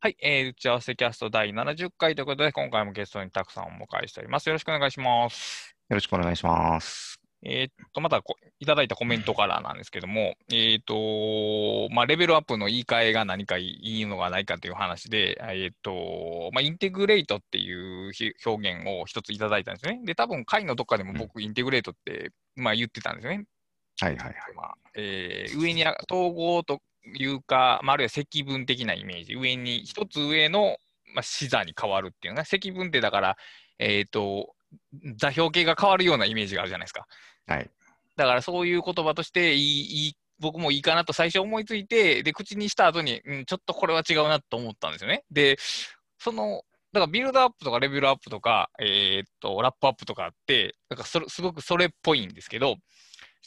[0.00, 4.48] はい、えー打ち合わせキャスト第70回ということで、今回もゲストにたくさんお迎えしております。
[4.48, 5.74] よろしくお願いします。
[5.88, 7.18] よろしくお願いします。
[7.42, 20.00] えーっと、またこいただいたコメントからなんですけども、えーっと、まあ、レベルアップの言い換えが何かいいのがないかという話で、えーっと、まあ、インテグレートっていうひ表現を一ついただいたんですね。
[20.04, 23.46] で、多分回のどっかでも僕、インテグレートって、まあ、言ってたんですよね。
[24.00, 24.34] はいはいはい。
[24.54, 26.78] まあえー上にあ統合と
[27.16, 30.76] いうか、まあ、あるいは積分的なイメージ、上に一つ上の、
[31.14, 33.36] まあ、視座に変わるっていうね、積分ってだから、
[33.78, 34.54] えっ、と、
[35.16, 37.06] 座標系が変わるようなイメージがあるじゃないですか。
[37.46, 37.70] はい。
[38.16, 45.24] だからそういう言葉としていいいい僕もいいかなと最初思いついて、で、口にした後に、うん、ちょっとこれは違うなと思ったんですよね。
[45.30, 45.56] で、
[46.18, 52.76] その、だからビルドアップとかレベルアップとか、えーっと、ラップアップとかって、なんかそれすごくそれっぽいんですけど、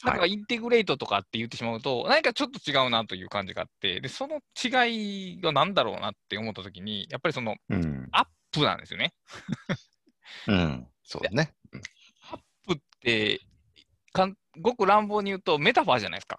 [0.04, 8.08] なんかインテグレートとかって言ってしまうと、何かちょっと違うなという感じがあって、で、その違いが何だろうなって思ったときに、やっぱりそのうん。
[8.12, 9.12] アップなんですよね。
[10.48, 10.86] うん。
[11.04, 11.54] そうだね。
[12.30, 13.40] アップって
[14.12, 16.38] かん、ごく乱暴に言うとメタファーじゃないですか。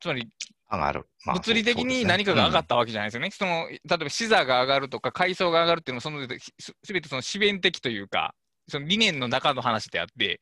[0.00, 0.28] つまり、
[0.70, 1.06] 上がる。
[1.24, 3.30] まあ物理的に何かが上がったわけじゃないですよね。
[3.30, 6.26] その例えば視座が上がるとか階層が上がるっていうのはその
[6.58, 8.34] すすべてその自然的というか、
[8.68, 10.40] その理念の中の話であって、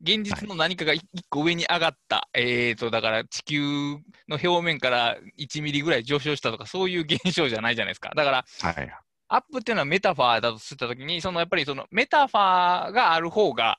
[0.00, 3.62] 現実の何かが一個上に上がった、えーと、だから地球
[4.28, 8.12] の表面から1ミリぐらい上昇したとか、そういう現象じゃないじゃないですか。
[8.14, 8.44] だから。
[8.60, 8.98] はい。
[9.30, 13.78] アップっていうのはメタファーだとしたときに、そのやっぱりそのメタファーがある方が、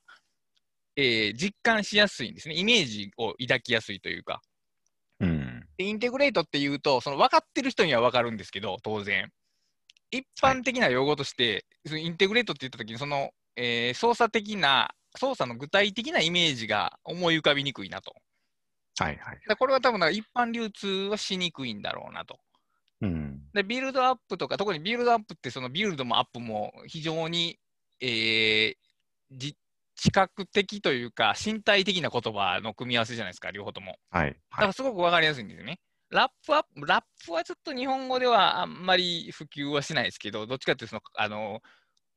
[0.96, 2.56] えー実感しやすいんですね。
[2.56, 4.42] イメージを抱きやすいというか。
[5.22, 5.66] うん。
[5.78, 9.32] でインテグレートっていうと、その分かってる人には分かるんですけど、当然。
[10.12, 18.14] 一般的な用語として、そのインテグレートって言ったときに、その、えー操作的な、操作の具体的なイメージが思い浮かびにくいなと。
[19.00, 19.40] はいはい。
[19.58, 22.40] これは多分一般流通はしにくいんだろうなと。
[23.02, 23.50] うん。
[23.54, 27.60] で、ビルドアップとか、特にビルドアップって、そのビルドもアップも非常に、
[28.00, 28.76] えー
[29.32, 29.56] じ
[29.96, 33.98] 視覚的というか、身体的な言葉の組み合わせじゃないですか、両方とも。
[34.12, 34.42] はい。
[34.58, 34.68] だかはい。
[34.68, 35.80] らすごくわかりやすいんですよね。
[36.10, 41.62] ラップアップ、ラップはちょっと日本語ではあんまり普及はしないですけど、どっちかっていうとその、あの、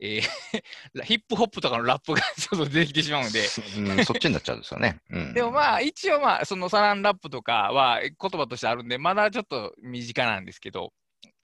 [0.02, 0.22] えー
[1.04, 5.00] ヒップホップとかのラップが ちょっと出てきてしまうんで、うん、そっちになっちゃうんですよね。
[5.10, 5.34] うん。
[5.34, 10.92] でもまあ、一応まあ、そのサランラップとかは言葉としてあるんで、まだちょっと身近なんですけど、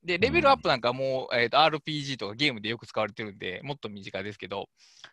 [0.03, 4.69] で、レベルアップなんかもう、えーと RPG とかゲームでよく使われてるんで、もっと身近ですけど、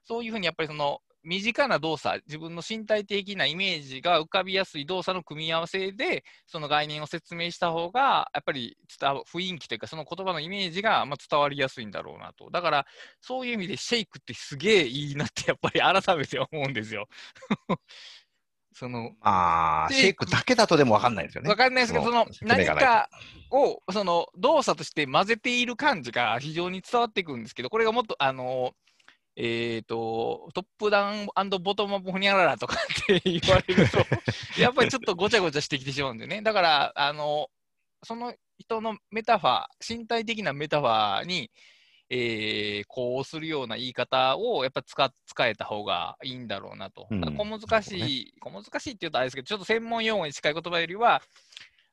[0.05, 12.51] そういうふうにやっぱりその、身近な動作、自分の身体的なイメージが浮かびやすい動作の組み合わせで、その概念を説明した方が、やっぱり伝わ雰囲気というか、その言葉のイメージがまあ伝わりやすいんだろうなと。
[12.51, 12.85] だから、
[13.21, 17.07] そういう意味でシェイクってすげえいいなって、 やっぱり改めて思うんですよ。
[18.77, 21.49] そのまあ、でシェイクだけだとでもわかんないですよね。
[21.49, 23.09] わかんないですけど、その何か
[23.49, 28.73] をその動作として混ぜている感じが非常に伝わってくるんですけど、これがもっと、あの、
[29.37, 31.27] えっ、と、トップダウン
[31.61, 33.97] ボトムアップホニャララとかって言われると、
[34.59, 36.41] やっぱりちょっとごちゃごちゃしてきてしまうんでね。
[36.41, 37.49] だから、あの、
[38.03, 41.51] その人のメタファー、身体的なメタファーに、
[42.09, 47.07] えーこうするような言い方をやっぱ使使えた方がいいんだろうなと。
[47.09, 51.21] うん小難しい、小難しいって言うとあれですけど、ちょっと専門用語に近い言葉よりは、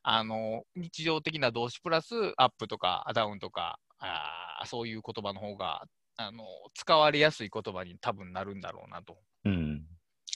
[0.03, 5.83] あの日常的な動詞プラスアップとかダウンとか、あーそういう言葉の方が
[6.15, 9.17] あの使われやすい言葉に多分なるんだろうなと。
[9.45, 9.85] うん。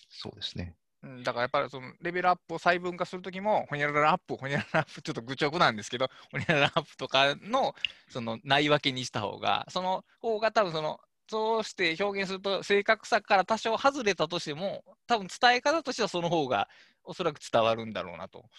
[0.09, 0.75] そうですね。
[1.03, 7.75] うんだからやっぱりそのレベルアップを細分化するときも、ほにゃららアップ、ほにゃららアップ、ちょっと愚直なんですけど、ほにゃららアップとかの
[8.09, 10.99] その内訳にした方が、その方が多分その、
[11.29, 16.67] そうして表現すると正確さから多少外れたとしても、多分伝え方としてはその方が
[17.03, 18.49] おそらく伝わるんだろうなと。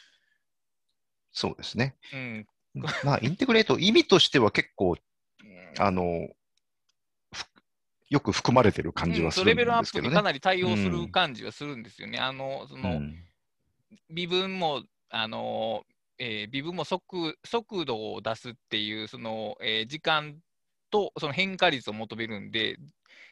[1.32, 1.96] そうですね。
[2.12, 2.46] うん。
[3.04, 4.96] まあ、インテグレート、意味としては結構、
[5.78, 6.36] あの、ふ
[8.10, 10.08] よく含まれてる感じはするんうんそうレベルアですけどね。
[10.08, 12.18] ップにかなり対応するうん感じはするんですよね。
[12.18, 13.24] あの、その、うん
[14.10, 15.84] 微分も、あの
[16.18, 20.36] えー微分も速速度を出すっていう、その、えー時間
[20.90, 22.78] とその変化率を求めるんで、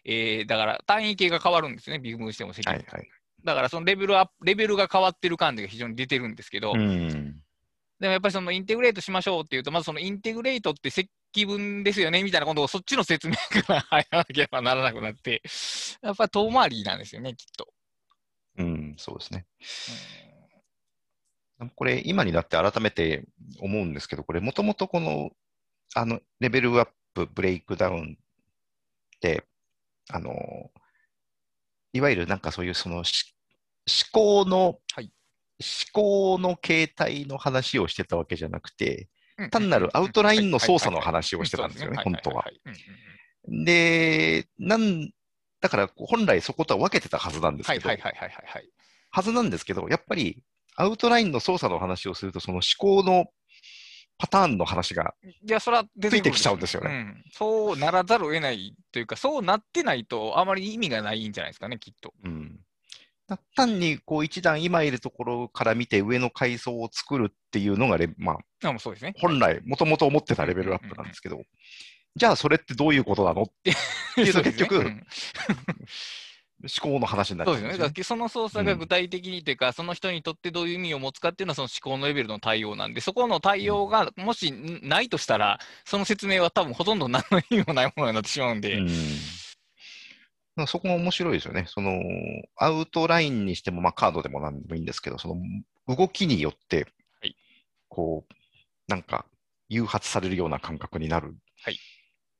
[0.05, 2.75] えーだから単位系が変わるんですね、微分しても積分。
[2.75, 3.09] はいはい。
[3.45, 7.09] だからそのレベルアップ、レベルが変わってる感じが非常に出てるんですけど、うん。
[8.01, 11.11] でもやっぱりそのインテグレートしましょうっていうと、まずそのインテグレートって積
[11.47, 15.43] 分ですよねみたいなことをそっちの説明から入らなければならなくなって、
[16.03, 17.69] やっぱり遠回りなんですよね、きっと。
[18.59, 19.47] うん、そうですね。
[21.75, 23.25] これ、今になって改めて
[23.61, 25.31] 思うんですけど、これ、もともとこの、
[25.95, 28.19] あの、レベルアップ、ブレイクダウン
[29.17, 29.45] って、
[30.11, 30.71] あの、
[31.93, 33.35] いわゆるなんかそういうそのし
[34.13, 35.11] 思考の、はい
[35.59, 39.09] 思考の形態の話をしてたわけじゃなくて、
[39.51, 42.45] 単なるアウトラインの操作の話をしてたんですよね、本当は。
[43.49, 45.11] で、なん
[45.61, 50.43] だから本来そことは分けてたはずなんですけど、はずなんですけど、やっぱり
[50.77, 53.27] アウトラインの操作の話をすると、その思考の
[54.19, 55.15] パターンの話が
[56.01, 57.25] ついてきちゃうんですよね、うん。
[57.33, 62.15] そうならざるを得ないというか、そうなってないとあまり意味がないんじゃないですかね、きっと。
[62.25, 62.59] うん
[63.57, 71.43] 単にこう一段今いるところから見て上の階層を作るっていうのがレ、まあ、あそうですね、本来、もともと思ってたレベルアップなんですけど、
[72.15, 73.71] じゃあそれってどういうことなのって。
[74.21, 74.77] いうと結局、
[76.63, 78.03] 思考の話になっちゃうんですね。
[78.03, 84.53] その操作が具体的にというか、うん、その人にとってどういう意味を持つかっていうのはその思考のレベルの対応なんで、そこの対応がもし
[84.83, 88.79] ないとしたら、その説明は多分ほとんど何の意味もないものになってしまうんで。
[88.79, 88.89] うん
[90.67, 91.67] そこが面白いですよね。
[91.69, 92.01] その、
[92.57, 95.37] アウトラインにしても、まあ、カードでもなんでもいいんですけど、その、
[95.95, 96.87] 動きによって、
[97.21, 97.37] はい、
[97.89, 98.35] こう、
[98.89, 99.27] なんか、
[99.69, 101.79] 誘発されるような感覚になる、はい、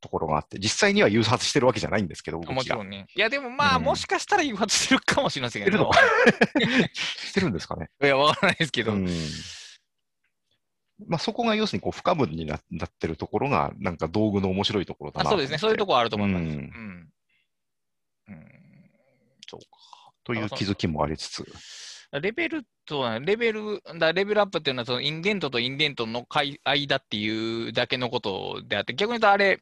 [0.01, 3.07] ところがあって、実際には誘発してるわけじゃないんですけど、もちろんね。
[3.15, 5.91] いや、でもまあ、うん、もしかしたら誘発してるかもしれませんけど。
[6.95, 7.91] してる んですかね。
[8.03, 8.93] いや、わからないですけど。
[8.93, 9.09] うん
[11.09, 12.61] まあ、そこが要するにこう不可分になっ
[12.91, 16.43] てるところが、なんか道具の面白いところだなそうですね、そういうところあると思います。
[16.43, 17.09] うん、うん
[18.29, 18.91] うん、
[19.49, 19.67] そうか。
[20.25, 21.45] という気づきもありつつ。
[22.13, 26.27] レベルとは、レベル、だレベルアップっていうのは、そのインデントとインデントの
[26.65, 29.61] 間っていうだけのことであって、逆に言うとあれ、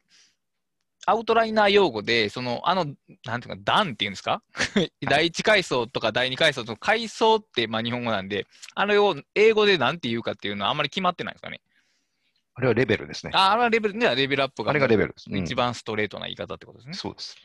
[1.07, 2.85] アウトライナー用語で、その、あの、
[3.25, 4.41] なんていうか、段っていうんですか？
[5.07, 11.61] 第一階層とか第二階層の階層って、まあ日本語なんで、あれを英語でなんて言うかっていうのはあんまり決まってないですかね。
[12.55, 13.31] あれはレベルですね。
[13.35, 14.71] ああれはレベル、ではレベルアップが。
[14.71, 16.93] あれがレベルです、ね、一番ストレートな言い方ってことですね。
[16.95, 17.37] そうです。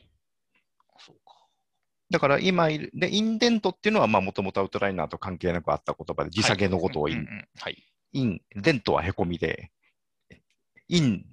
[2.10, 7.26] だから今いる、で、インデントっていうのは、まあ、もともとアウトライナーと関係なくあった言葉で、字下げのことをイン。
[7.58, 7.84] はい。
[8.12, 9.70] イン、デントはへこみで、
[10.88, 11.24] イン、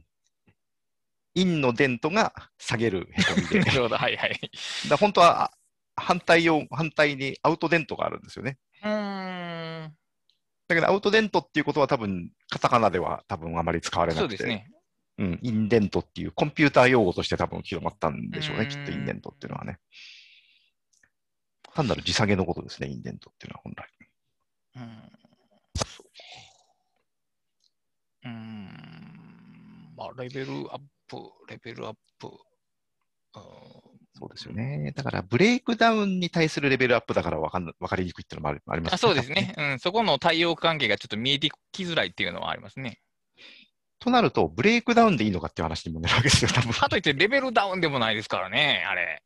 [1.34, 3.60] インのデントが下げるへこみで。
[3.66, 4.40] なるほど、はいはい。
[4.88, 5.52] だ本当は
[5.96, 8.60] 反対を、反対にアウトデントがあるんですよね。
[8.84, 9.98] うん。
[10.68, 14.38] だけど、アウトデントっていうことは多分、カタカナでは多分あまり使われなくて。
[14.38, 14.72] そうですね。
[15.18, 19.80] うん、インデントっていうコンピューター用語として多分広まったんでしょうね、きっとインデントっていうのはね。
[21.78, 23.88] 単なる字下げのことですね、インデントっていうのは本来。
[28.26, 28.32] うん。
[28.32, 29.94] うん。
[29.96, 32.32] まあ、レベルアップ、レベルアップ。
[34.16, 34.92] そうですよね。
[34.96, 38.96] だから、ブレイクダウンに対するレベルアップだから分かん分かりにくいっていうのもありますね。
[38.96, 39.80] あそうですね、うん。
[39.80, 43.00] そこの対応関係がちょっと見えてきづらいっていうのはありますね。
[44.00, 46.74] となると、ブレイクダウンでいいのかっていう話にもなるわけですよ、多分。
[46.74, 49.22] かといって、レベルダウンでもないですからね、あれ。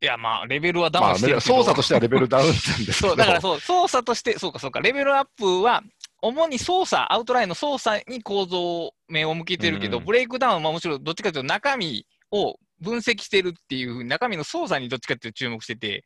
[0.00, 5.82] いや、まあ、レベルはダウンしてるまあ、操作としてはレベルダウンなんですそう、だからそう、操作として、そうかそうか、レベルアップは、
[6.22, 16.04] 主に操作、アウトラインの操作に構造目を向けてるけど、うん、ブレイクダウンはむしろどっちかというと中身を分析してるっていうふうに、中身の操作にどっちかっていうと注目してて、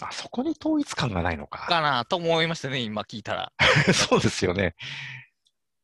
[0.00, 1.66] あそこに統一感がないのか。
[1.66, 3.52] かなと思いましたね、今聞いたら。
[3.92, 4.76] そうですよね。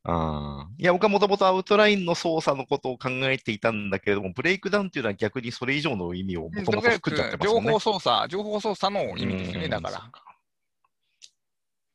[0.07, 7.61] あいや、僕はもともとアウトラインの操作のことを考えていたんだけれども、ブレイクダウンっていうのは逆にそれ以上の意味をもともと含んじゃってますね。
[7.63, 10.11] 情報操作、情報操作の意味ですね、だから。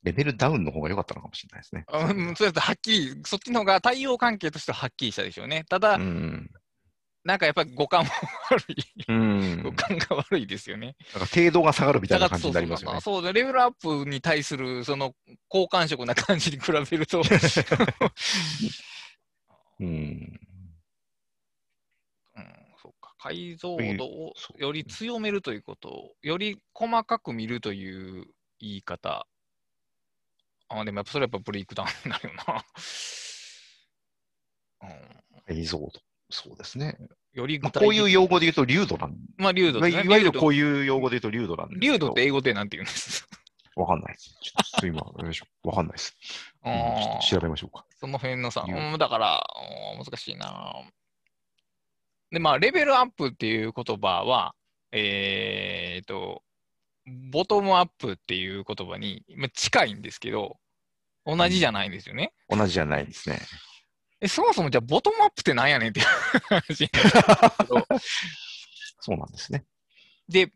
[0.02, 1.86] レベルダウンの方が良かったのかもしれないですね。
[1.88, 5.66] うん、そうやってはっきり、そっちの方が対応関係としてははっきりしたでしょうね。
[5.70, 6.50] ただ、うん、
[7.24, 8.12] なんかやっぱり五感も
[8.50, 8.76] 悪い。
[9.08, 10.96] うん、五感が悪いですよね。
[11.14, 13.02] なんか程度が下がるみたいな感じになりますよね。
[13.02, 15.14] そうレベルアップに対するその
[15.48, 17.22] 好感触な感じに比べると
[19.80, 19.88] うん。
[19.88, 20.40] うん、
[22.82, 23.14] そうか。
[23.18, 28.26] 解像度をより強めるということを、より細かく見るという
[28.60, 29.28] 言い方。
[30.70, 32.66] あ、でもやっぱそれはやっぱブレイクダウンになるよな。
[34.82, 35.92] うん、解像度。
[36.30, 36.98] そうですね。
[37.34, 39.16] よりまあ、こういう用語で言うと、流度なん。
[39.38, 43.28] まあ、流度、ね、いわゆるこういう用語で言うと、流度なんです流度って英語でなんて言うんです
[43.76, 44.36] わかんないです。
[44.42, 45.02] ちょっと今、
[45.64, 46.16] わかんないです。
[46.66, 46.74] うん、
[47.22, 47.86] 調べましょうか。
[48.00, 49.44] その辺のさ、うん、だから、
[49.98, 50.74] 難しいな。
[52.32, 54.54] で、まあ、レベルアップっていう言葉は、
[54.92, 56.44] えー、と、
[57.32, 60.58] ボトムアップっていう言葉に近いんですけど、
[61.26, 62.34] 同じじゃないんですよね。
[62.50, 63.40] 同じじゃないですね。
[64.22, 66.06] え、そもそもじゃあ、ボトムアップってなんやねんっていう
[66.50, 66.90] 話
[69.00, 69.66] そうなんですね。
[70.28, 70.52] で、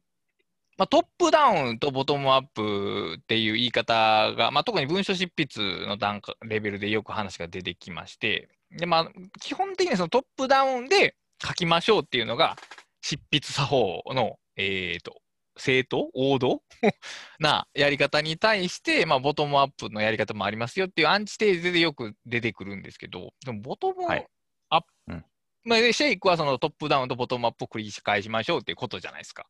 [0.77, 11.15] まあ、トップダウンとボトムアップっていう言い方が、まあ、特に文書執筆の段階レベルでよく話が出てきまして、でまあ、基本的にそのトップダウンで
[11.45, 12.57] 書きましょうっていうのが、
[13.01, 15.21] 執筆作法の、えーと、
[15.57, 16.09] 正当？
[16.13, 16.61] 王道？
[17.39, 24.27] なやり方に対して、まあ、ボトムアップのやり方もありますよっていうアンチテーゼでよく出てくるんですけど、でもボトムアップ、はい
[25.07, 25.25] うん
[25.65, 29.45] まあ、でシェイクはそのトップダウンとボトムアップを繰り返しましょうっていうことじゃないですか。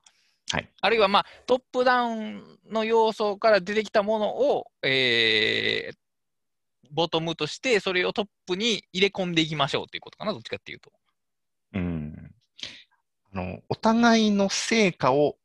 [0.51, 5.97] はいあるいは、まあ、トップダウンの要素から出てきたものを、えー
[6.93, 10.91] ボトムとして、それをトップに入れ込んでいきましょうっていうことかな、どっちかっていうと。
[11.73, 12.31] うん。
[13.33, 15.35] あの、お互いの成果を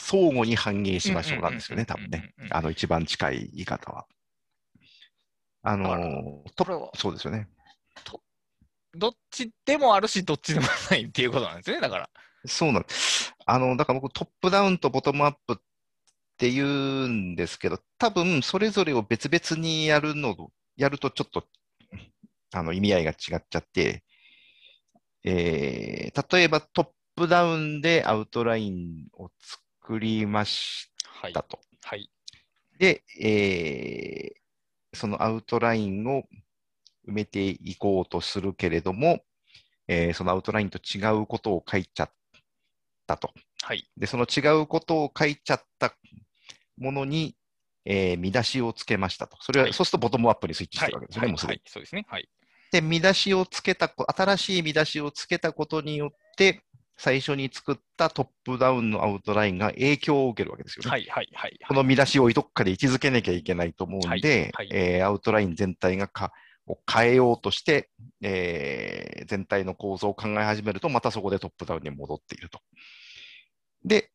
[0.00, 2.32] 相互に反映しましょうなんですよね、多分ね。
[2.50, 4.06] あの、一番近い言い方は。
[5.62, 7.48] あの、トこれはそうですよね。
[8.92, 12.10] どっちでもあるし、どっちでもないっていうことなんですよね、だから。
[12.46, 13.34] そうなんです。
[13.46, 15.56] あの、だから僕、トップダウンとボトムアップっ
[16.38, 21.46] て言うんですけど、多分、それぞれを別々にやるの、やるとちょっと、
[22.52, 24.02] あの、意味合いが違っちゃって、
[25.22, 29.62] えー例えばトップダウンでアウトラインを作
[29.98, 31.42] りましはいた。
[31.42, 31.58] と。
[31.82, 32.10] はい。
[32.78, 34.40] で、えー
[34.92, 36.24] そのアウトラインを
[37.06, 39.22] 埋めていこうとするけれども、
[39.86, 42.10] えーそのアウトラインと違うことを書いちゃっ
[43.06, 43.30] たと。
[43.62, 43.88] はい。
[43.96, 45.94] で、その違うことを書いちゃった
[46.76, 47.36] ものに、
[47.84, 49.36] えー見出しをつけましたと。
[49.40, 51.62] それは、はいそうするとボトムアップにスイッチしはいてるわけですよね、はいもうすでにはい。
[51.66, 52.06] そうですね。
[52.08, 52.28] はい。
[52.72, 56.62] で、見出しをつけたこ、新しい見出しをつけたことによって、
[57.02, 60.90] 最初に作ったトップダウンのアウトラインが影響を受けるわけですよね。
[60.90, 61.06] はい。
[61.08, 61.28] はい。
[61.32, 61.58] はい。
[61.66, 64.20] この見出しをどっかで位置づけなきゃいけないと思うんで、はい
[64.52, 66.30] はいえーアウトライン全体がか
[66.66, 67.88] を変えようとして、
[68.20, 72.60] えー全体の構造を考え始めると、またそこでトップダウンに戻っていると。
[73.82, 74.10] で、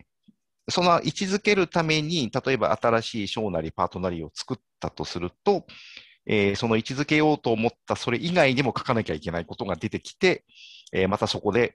[0.69, 5.65] その位置づけるために、例えば新しい章なりパートなりを作ったとすると、
[6.27, 10.43] えーその位置づけようと思ったそれ以外にも書かなきゃいけないことが出てきて、
[10.93, 11.73] えーまたそこで、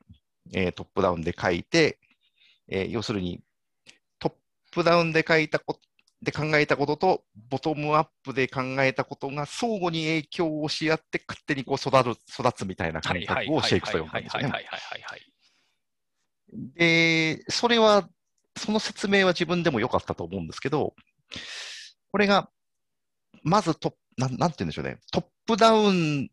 [0.53, 1.99] えートップダウンで書いて、
[2.69, 3.41] えー要するに
[4.19, 4.33] トッ
[4.73, 5.81] プダウンで書いたこと
[6.23, 13.25] で考えたことと、ボトムアップで考えたことが相互に影響をし合って、勝手にこう育る育つみたいなは感。
[13.25, 14.21] 覚をシェイクと呼んだ。
[14.21, 14.53] んですよね。
[16.75, 18.07] で、それは、
[18.57, 20.95] その説明は自分でも良かったと思うんですけど、
[22.13, 22.51] これが、
[23.43, 26.29] まずトップ、なんなんて言うんでしょうね、トップダウン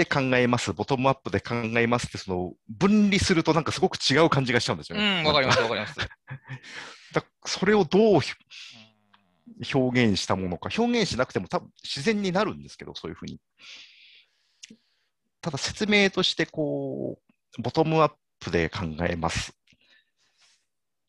[0.00, 5.22] で考えます、ボトムアップで考えますって、その分離するとなんかすごく違う感じがしちゃうんですようね。
[5.22, 5.58] ん、わかります。
[5.58, 5.62] す。
[5.62, 5.96] わかります。
[7.12, 8.32] だそれをどうひ
[9.74, 13.38] 表現したものか、表現しなくても多分自然になるんですけど、そういうふうに。
[15.42, 17.18] ただ説明として、こ
[17.58, 19.52] う、ボトムアップで考えます。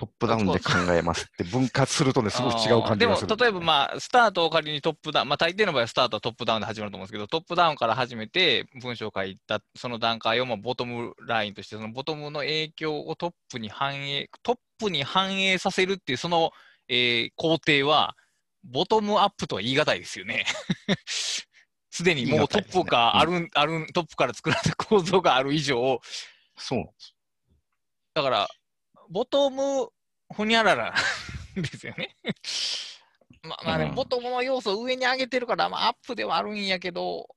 [0.02, 3.28] トップダウンで考えますって分割するとね、すごく違う感じがする。
[3.28, 16.52] でも、例えば、まあ、スタートを仮にトップダウン、まあ、大抵の場合はスタートはトップダウンで始まると思うんですけど、トップダウンから始めて文章を書いた、その段階をまあボトムラインとして、そのボトムの影響をトップに反映、トップに反映させるっていう、その、
[16.88, 18.16] えー工程は、
[18.64, 20.46] ボトムアップとは言い難いですよね。
[21.92, 26.02] すでにもうトップがある、ある、トップから作られた構造がある以上、
[26.58, 27.16] そうなんです。
[28.16, 28.50] だから、
[29.12, 29.90] ボトム
[30.30, 30.96] ほにゃらら
[31.56, 32.16] ですよね。
[33.44, 37.28] ままあね、うんボトムの要素を上に上げてるから、まあ、アップではあるんやけど、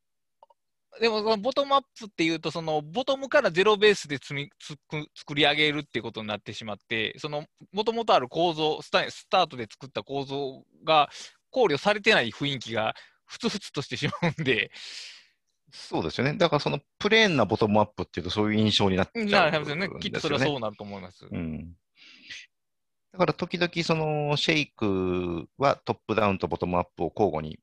[1.01, 11.11] でも、そのボトムアップっていうと、そのボトムからゼロベースで積みつく作り上げるっていうことになってしまって、そのもともとある構造スタ、スタートで作った構造が
[11.51, 14.71] 考慮されてない雰囲気がふつふつとしてしまうんで、
[15.77, 16.35] そうですよね。
[16.35, 21.27] だからそのプレーンなボトムアップっていうとそういう印象になっちゃうんですなよるほどね、きっとそれはそうなると思います。
[21.29, 21.75] うん。
[23.13, 27.59] だから時々そのシェイクはトップダウンとボトムアップを交互に、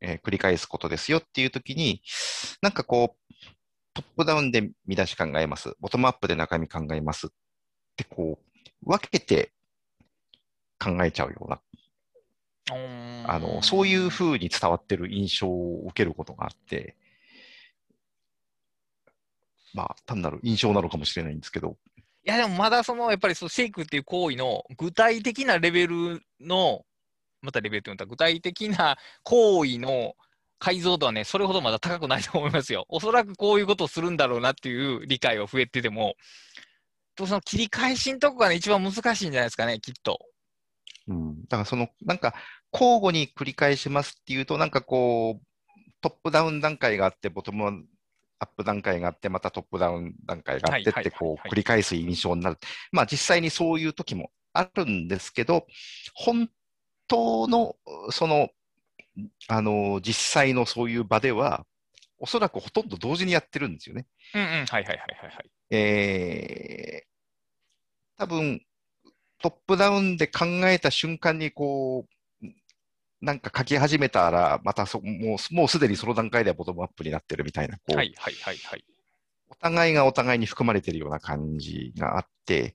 [0.00, 2.00] えー繰り返すことですよっていう時に、
[2.62, 3.34] なんかこう、
[3.94, 5.74] トップダウンで見出し考えます。
[5.80, 7.30] ボトムアップで中身考えますっ
[7.96, 9.50] てこう、分けて
[10.78, 11.60] 考えちゃうような、
[13.26, 16.96] あの、そういうふうに伝わってる印象を受けることがあって、
[19.76, 21.76] まあ、単なる印象なのかもしれないんですけど、
[22.24, 26.82] いや、でもまだその、やっぱりそのシェイクっていう行為の具体的なレベルの、
[27.42, 30.14] またレベルって言ったら具体的な行為の
[30.58, 32.86] 解像度はね、それほどまだ高くないと思いますよ。
[32.90, 36.16] おそらくこういうことをするんだろうなっていう理解は増えてても、
[37.14, 40.18] とその切り返しのとこがね、一番難しいんじゃないですかね、きっと。
[41.08, 42.34] うん、だからその、なんか、
[42.72, 45.46] 交互に繰り返しますっていうと、なんかこう、
[46.00, 47.86] トップダウン段階があって、ボトム
[48.38, 52.58] アップ段階があって、またトップダウン段階があってって、こう、はい繰り返す印象になる。
[52.92, 55.66] まあ、実際にそういう時もあるんですけど、
[56.14, 56.50] 本
[57.08, 57.76] 当の、
[58.10, 58.50] その、
[59.48, 61.64] あの、実際のそういう場では、
[62.18, 64.06] おそらくほとんど同時にやってるんですよね。
[64.34, 65.50] うんうん、はいはいはいはいはい。
[65.70, 68.60] えー、多分、
[69.38, 72.15] トップダウンで考えた瞬間にこう、
[73.20, 78.84] なんか書き始めたら、またそもうもうすでにその段階ではボトムアップになってるみたいな、こう、はいはいはいはい。
[79.48, 82.74] お互いがお互いに含まれてるような感じがあって、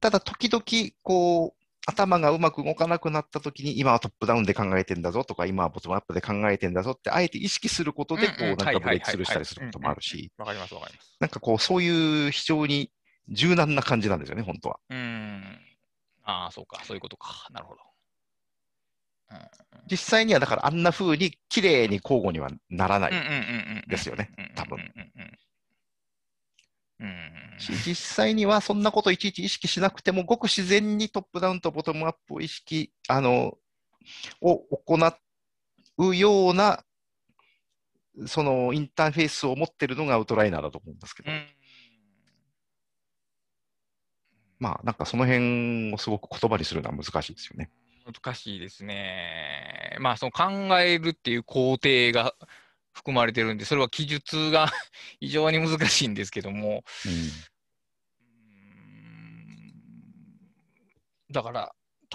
[0.00, 0.62] ただ時々、
[1.02, 11.16] こう、頭がうまく動かなくなった時に、今はトップダウンで考えてんだぞとか、今はボトムアップで考えてんだぞって、あえて意識することで、こう、なんかブレイクスルーしたりすることもあるし、わかりますわかります。
[11.20, 12.90] なんかこう、そういう非常に
[13.28, 14.78] 柔軟な感じなんですよね、本当は。
[14.90, 15.58] うーん。
[16.22, 17.46] ああ、そうか、そういうことか。
[17.50, 17.80] なるほど。
[19.30, 19.38] うん
[19.86, 23.12] 実際にはだからあんな風に綺麗に交互にはならない。
[23.86, 24.30] ですよね。
[24.54, 24.78] 多分
[27.84, 33.58] 実際にはそんなこといちいち意識しなくても、ごく自然にトップダウンとボトムアップを意識、あの、
[34.40, 34.98] を行
[35.98, 36.82] うような、
[38.26, 41.46] そのインターフェースを持ってるのがアウトライナーだと思うんですけど、うん
[44.60, 47.70] まあなんかその辺をすごく言葉にするのは難しいですよね。
[48.04, 49.96] 難しいですね。
[50.00, 52.34] まあ、その考えるっていう工程が
[52.92, 54.68] 含まれてるんで、それは記述が
[55.20, 57.54] 非常に難しいんですけども、うん
[61.32, 61.74] だから、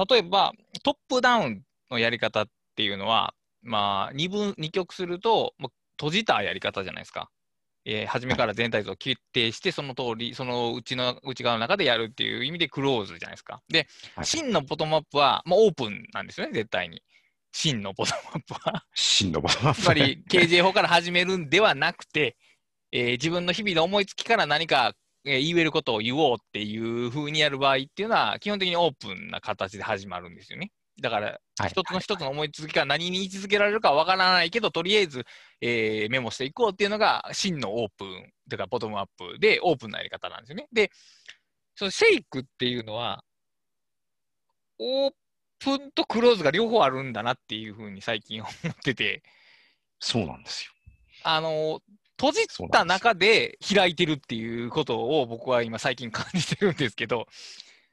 [0.10, 7.30] 例えばトップダウンのやり方っていうのは、まあ、二分、二極すると、まあ閉じたやり方じゃないですか。
[7.92, 13.62] えー初めから全体像を決定して、その通り、その内の内側の中でやるっていう意味でクローズじゃないですか。
[13.70, 17.02] で、はい真のボトムアップは、まあ、オープンなんですよね、絶対に。
[17.52, 18.86] 真のボトムアップは。
[18.94, 22.38] 真のボトムアップつまり、KJ 法から始めるんではなくて、
[22.92, 24.94] えー自分の日々の思いつきから何か、
[25.26, 30.72] えー言えることを言おうっていう風にやる場合っていうのは、基本的にオープンな形で始まるんですよね。
[31.02, 35.26] だから、はい一つの一つの思いつきが何に位置づけられるかわからないけど、とりあえず、
[35.62, 40.68] えーメモしていこうっていうのが、真のオープン、というか、ボトムアップで、オープンなやり方なんですよね。
[40.72, 40.92] で、
[41.76, 43.24] そのシェイクっていうのは、
[44.80, 45.12] オー
[45.60, 49.24] プンとクローズが両方あるんだなっていうふうに最近思ってて、
[50.00, 50.72] そうなんですよ。
[51.24, 51.82] あの、
[52.18, 57.28] 閉じた中で開いてるっていうことを僕は今最近感じてるんですけど、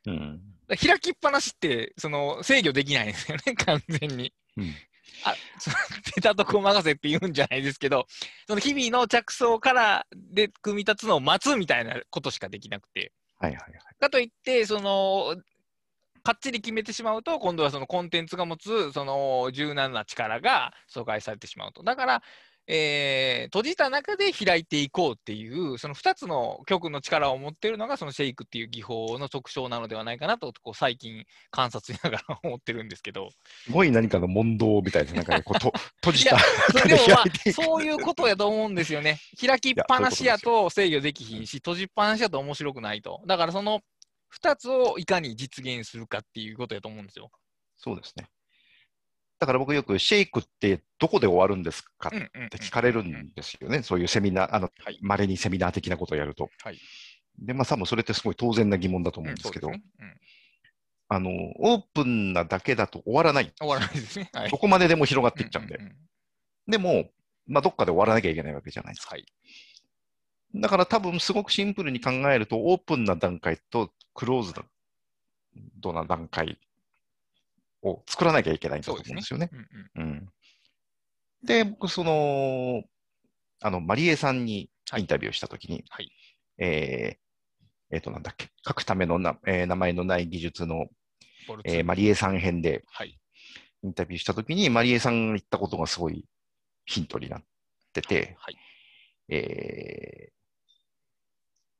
[0.06, 0.40] うん。
[0.68, 4.32] 開きっぱなしって、その制御できないんですよね、 完全に。
[4.56, 4.74] うん
[5.24, 5.76] あ、その
[6.14, 8.06] 出たとこ任せって言うんじゃないですけど、
[8.46, 13.12] その日々の着想からで組み立つのを待つみたいなことしかできなくて。
[13.38, 13.80] はいはいはい。
[13.98, 15.36] かといって、その、
[16.22, 21.82] かっちり決めてしまうと、今度はそのコンテンツが持つ、その柔軟な力が阻害されてしまうと。
[21.82, 22.22] だから、
[22.66, 33.30] えー閉じた中で開いていこうっていう、その2つの極の力を持っているのが、そのシェイクっていう技法の特徴なのではないかなと、こう最近観察しながら思ってるんですけど。
[33.64, 35.72] すごい何かの問答みたいな、なんかね、こうと
[36.04, 36.36] 閉じた
[36.86, 37.22] でもま。
[37.22, 39.20] あ、そういうことやと思うんですよね。
[39.40, 43.22] 開きっぱなしやと制御できひんし、閉じっぱなしやと面白くないと。
[43.26, 43.80] だからその
[44.42, 47.30] 2つをいかに実現するかっていうことやと思うんですよ。
[47.76, 48.26] そうですね。
[49.38, 52.10] だから僕よく、シェイクってどこで終わるんですかっ
[52.50, 53.82] て聞かれるんですよね。
[53.82, 56.48] そういうセミナー、あのはい、稀にセミナー的なことをやると。
[56.62, 56.78] はい
[57.38, 59.82] で、まあ多分それってすごい当然な疑問だと思うんですけど、そうん
[61.08, 63.52] あの、オープンなだけだと終わらない。
[63.58, 64.28] 終わらないですね。
[64.32, 65.76] はい どこまででも広がっていっちゃうんで。
[65.76, 65.96] んんん
[66.66, 67.10] でも、
[67.46, 69.14] まあどっかで終わらなきゃいけないわけじゃないですか。
[69.14, 69.26] はい。
[70.54, 74.54] だから多分すごくシンプルに考えると、オープンな段階とクローズ
[75.78, 76.58] ドな段階
[77.86, 79.50] を作らなきゃいけないんだと思うんですよね。
[79.52, 79.58] うん
[80.02, 80.28] うんうん
[81.42, 82.82] で、僕、その、
[83.60, 86.10] あの、マリエさんにインタビューしたときに、はい
[86.58, 90.86] えーえーと、なんだっけ、書くためのな、えー名前のない技術の、
[91.64, 93.16] えーマリエさん編ではい。
[93.82, 96.24] インタビューしたときに、マリエさんが言ったことがすごい
[96.86, 97.44] ヒントになっ
[97.92, 98.56] てて、はい。
[99.28, 100.36] えー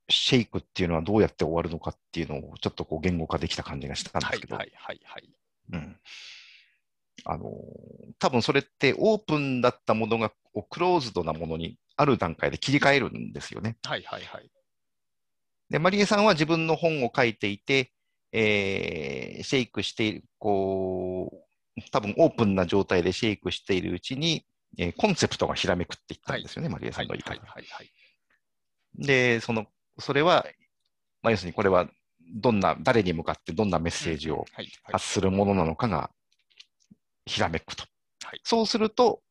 [0.09, 4.37] シェイクっていうのはどうやって終わるのかっていうのをちょっとこう言語化できた感じがしたんではい。
[4.37, 4.71] すけど、はい。
[4.77, 5.01] はい。
[5.05, 5.29] はい。
[5.73, 5.97] うん
[7.25, 10.33] あのー多分それってオープンだったものが
[10.71, 13.77] クローズドなものにある段階で切り替えるんですよね。
[13.85, 14.03] はい。
[14.05, 14.23] はい。
[14.23, 14.51] はい。
[15.69, 17.93] で、マリエさんは自分の本を書いていて、
[18.33, 21.45] えーシェイクしている、こ
[21.77, 24.47] う、多分オープンな状態でシェイクしているうちに、
[24.79, 27.09] えーコンセプトがひらめくっていったんですよね、マリエさはい。
[27.09, 27.19] はい。
[27.19, 27.65] んの言い方はい。
[27.65, 27.91] はい。
[28.95, 29.67] で、その、
[29.99, 30.47] それは、
[31.23, 31.89] まあ、要するにこれは、
[32.35, 34.65] どんな、誰に向かってどんなメッセージをはい。
[34.85, 34.93] はい。
[34.93, 36.11] 発するものなのかが、
[37.25, 37.85] ひらめくと。
[38.25, 39.23] はいそうすると、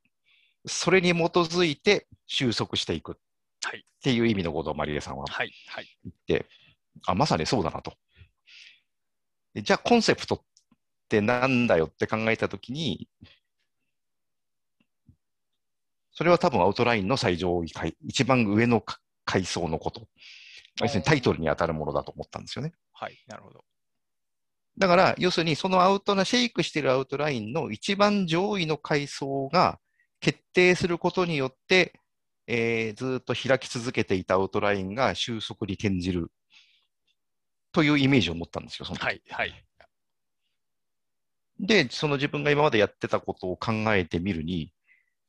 [0.65, 3.15] それに基づいて収束していくっ
[3.63, 3.85] はい。
[4.01, 5.51] ていう意味のことをマリエさんははい。
[5.67, 5.87] はい。
[6.03, 6.45] 言って、
[7.05, 7.93] あ、まさにそうだなと。
[9.53, 10.41] でじゃあ、コンセプトっ
[11.09, 13.07] てなんだよって考えたときに、
[16.11, 20.07] それは多分アウトラインの最上位階、一番上のか階層のこと。
[20.81, 22.73] 要するにタイトルに当たるものだと思ったんですよね。
[22.93, 23.17] はい。
[23.27, 23.63] なるほど。
[24.77, 29.79] だから、要するにそのアウトラ、シェイクしてるアウトラインの一番上位の階層が
[30.19, 31.93] 決定することによって、
[32.47, 36.31] えーずーっと開き続けていたアウトラインが収束に転じる
[37.71, 39.65] というイメージを持ったんですよ、その時はい、はい。
[41.59, 44.73] で、その自分が今までやってたことを考えてみるに、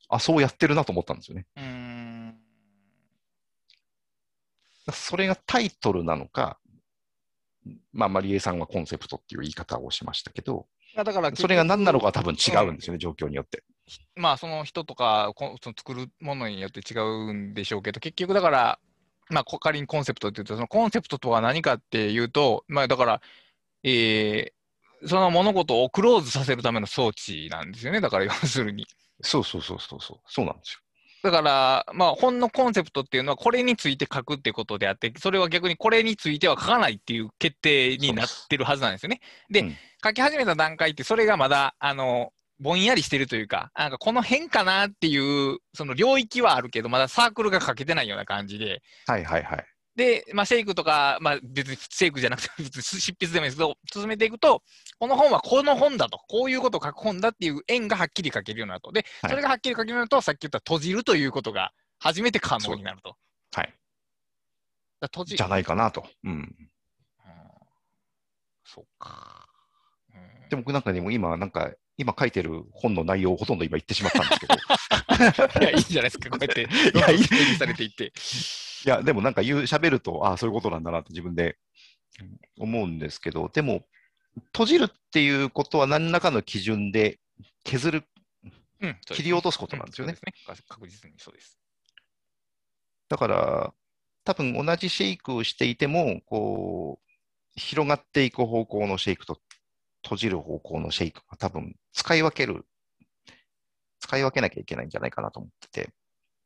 [0.08, 1.46] あ、そうやってるなと思ったんですよね。
[1.56, 1.85] うーん。
[4.92, 6.58] それがタイトルなのか、
[7.92, 13.64] まあ、マリエさんはコンセプトっていう言い方をしましたけど、だからそれが何なのかは多分違ううんですよね、状況によって。
[14.14, 18.78] まあその人とかこその作るものによって違うんでしょうけど、結局だから、
[19.28, 23.20] まあこ仮にコンセプトって言うと、そのコンセプトとは何かっていうと、まあだから、
[23.82, 24.56] えー
[25.04, 28.00] その物事をクローズさせるための装置なんですよね。
[28.00, 28.86] だから要するに。
[29.20, 30.80] そうそうそうそうそう、そうなんですよ。
[31.26, 39.20] だから、まあ本のコンセプトっていうのはこれについて書くってことであって、それは逆にこれについては書かないっていう決定になってるはずなんですよね。
[39.50, 49.66] で、うん書き始めた段階ってそれがまだ、あの、ぼんやりしてるというか、なんかこの辺かなっていう、その領域はあるけど、まだサークルが書けてないような感じで、はいはいはい。
[49.96, 54.62] で、まあ、シェイクとか、まあ、別にシェイクじゃなくて、普 通執筆でもいいですけど、進めていくと、
[54.98, 58.92] この本はこの本だと、こういうことを書く本だっていう円がはっきり書けるようになると。
[58.92, 63.16] で、はいそれがはっきり書けるようになると、さっき言った閉じるということが初めて可能になると。
[63.54, 63.74] はい。
[65.00, 66.06] だ閉じじゃないかなと。
[66.24, 66.32] うん。
[66.32, 66.70] うん
[68.64, 69.48] そうか。
[70.14, 74.54] うんで、僕なんかでも今、なんか、今書いてる本の内容をほとんど今言ってしまったんですけど、
[75.60, 77.24] いや、いいじゃないですか、こうやって、いやいい
[77.56, 78.12] されていって。
[78.84, 81.58] いや、でもなんか言う、喋ると、ああ、そういうことなんだなって自分で
[82.20, 83.84] うん思うんですけど、でも、
[84.52, 87.18] 閉じるっていうことは何らかの基準で
[87.64, 88.04] 削る、
[88.80, 90.14] うん、切り落とすことなんですよね。
[90.14, 90.60] うんね。
[90.68, 91.58] 確実にそうです。
[93.08, 93.74] だから、
[94.24, 99.40] 多分同じシェイクをしていても、こう、広がっていく方向のシェイクと
[100.02, 102.66] 閉じる方向のシェイクが多分使い分ける、
[104.06, 105.90] 使い分けなきゃいけないんじゃないかなと思ってて、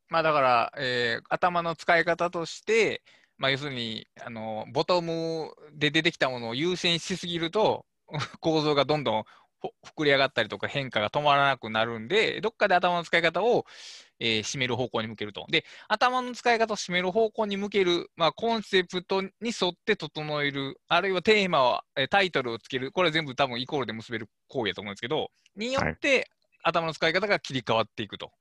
[0.08, 3.02] まあだから、えー頭の使い方として、
[3.36, 7.84] まあ要するに、あの、ボトムで出てきたものを優先しすぎると、
[8.40, 9.24] 構造がどんどん
[9.84, 13.66] 膨れ上がったりとか変化が止まらなくなるんで、どっかで頭の使い方を、
[14.18, 15.46] えー締める方向に向けると。
[15.50, 26.30] で、頭の使い方を締める方向に向ける、まあ、コンセプトに沿って整える、あるいはテーマは、タイトルをつける、これ全部多分イコールで結べる行為だと思うんですけど、によって
[26.62, 28.32] 頭の使い方が切り替わっていくと。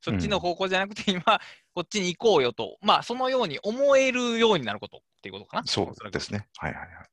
[0.00, 1.22] そっちの方向じゃなくて、今、
[1.74, 5.66] こっちに行こうよと、まあ、そのように思えるようになることっていうことかな。
[5.66, 6.48] そうですね。
[6.56, 7.08] はいはいはい。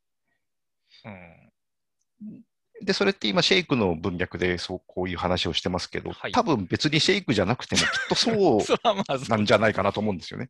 [1.06, 2.44] うん。
[2.86, 8.60] で、それって今、シェイクの文脈でそうこういう話をしてますけど、はい多分別にシェイクじゃなくても、きっとそう
[9.30, 10.50] なんじゃないかなと思うんですよね。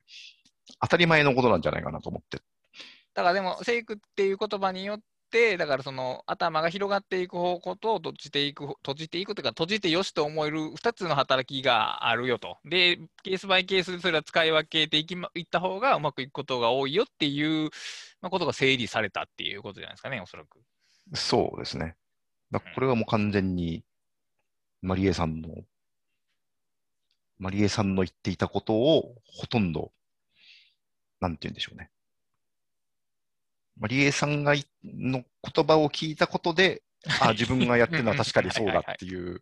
[0.82, 2.38] 当たり前のことなんじゃないかなと思って。
[3.14, 5.06] だからでも、セイクっていう言葉によって、
[5.58, 12.58] だからその頭が広がっていく方向と閉じていく、閉じていくというか、閉じてよしと思える2つの働きがあるよと。
[12.66, 17.70] で、ケースバイケースでそれは使い分けていき、ま、いった方がうまくいくことが多いよっていう、
[18.22, 20.60] まあ、ことが整理されたっていうことじゃないですかね、おそらく。
[21.14, 21.96] そうですね。
[22.52, 23.84] だこれはもう完全に、
[24.82, 25.50] マリエさんの、
[27.40, 29.92] マリエさんの言っていたことをほとんど、
[31.20, 31.90] なんて言うんでしょうね。
[33.78, 36.84] マリエさんがいの言葉を聞いたことで、
[37.22, 39.42] あ、自分がやってるのは確かにそうだっていう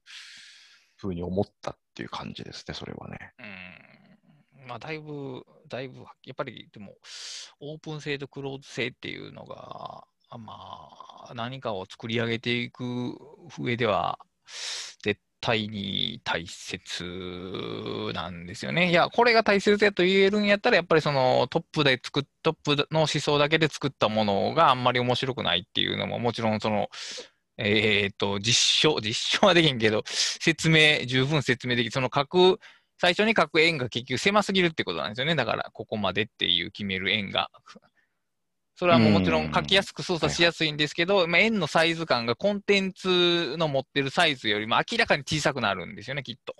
[0.98, 3.34] ふうに思ったっていう感じですね、それはね。
[3.40, 4.68] うん。
[4.68, 6.96] まあ、だいぶ、だいぶ、やっぱりでも、
[7.60, 10.90] オープン性とクローズ性っていうのが、あま
[11.30, 13.18] あ、何かを作り上げていく
[13.60, 14.20] 上では、
[15.04, 17.04] 絶対に大切
[18.14, 18.92] なんですよね。
[18.92, 26.90] いや、これが大切だと言えるんやったら、やっぱりそのトップで作っ、トップの思想だけで作ったものがあんまり面白くないっていうのも、もちろんその、
[27.58, 28.54] えっと、実
[28.94, 32.60] 証、実証はできんけど、説明、十分説明でき、その書く、
[33.00, 35.36] 最初に書く円が結局狭すぎるってことなんですよね。
[35.36, 37.50] だから、ここまでっていう決める円が。
[38.82, 46.56] それはもうもちろん書きやすく操作しやすいんですけど、まあ、円のサイズ感がコンテンツの持ってるサイズよりも明らかに小さくなるんですよね、きっと。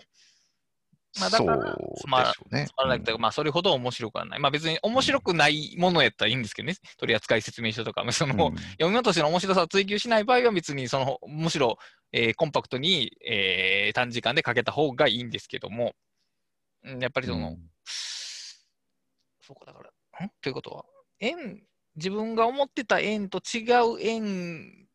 [1.20, 2.68] まあだからつまらょうね。
[2.68, 4.40] つまらないというかまあ、それほど面白くはない。
[4.40, 11.80] まあ、別に面白くないものやったらいいんですけどね、取扱説明書とかも、その、うん読み物としての面白さを追求しない場合は別にそのむしろ、
[12.12, 15.96] えーコンパクトに、えー短時間で書けた方がいいんですけども、
[16.84, 17.58] うんやっぱりその、うん。
[19.42, 19.82] そうかだか
[20.20, 20.30] ら、ん？
[20.40, 20.86] ということは、
[21.20, 21.64] 円、
[21.96, 24.88] 自分が思ってた円と違う円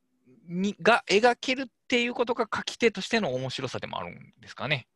[0.48, 4.88] にが描けるっていうことが書き手としての面白さでもあるんですかね。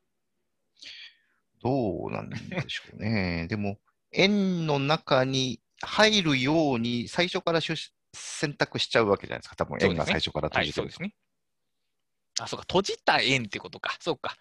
[1.62, 3.46] どうなんでしょうね。
[3.48, 3.78] でも、
[4.12, 11.14] 円の中に入るように、最初から選択しちゃうわけじゃないですか、多分円が最初から閉はい、じてるそうですね。
[12.40, 13.96] あ、そうか、閉じた円ってことか。
[14.00, 14.36] そうか。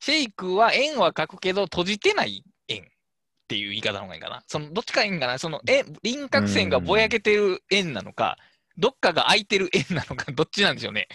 [0.00, 2.51] シェイクは円は書くけど、閉じてない円
[3.52, 4.42] っていう言い方の方がいいかな。
[4.46, 5.38] そのどっちかいいんかな。
[5.38, 8.38] その円輪郭線がぼやけてる円なのか、
[8.78, 11.08] どっかが空いてる円なのか、 どっちなんでしょうね。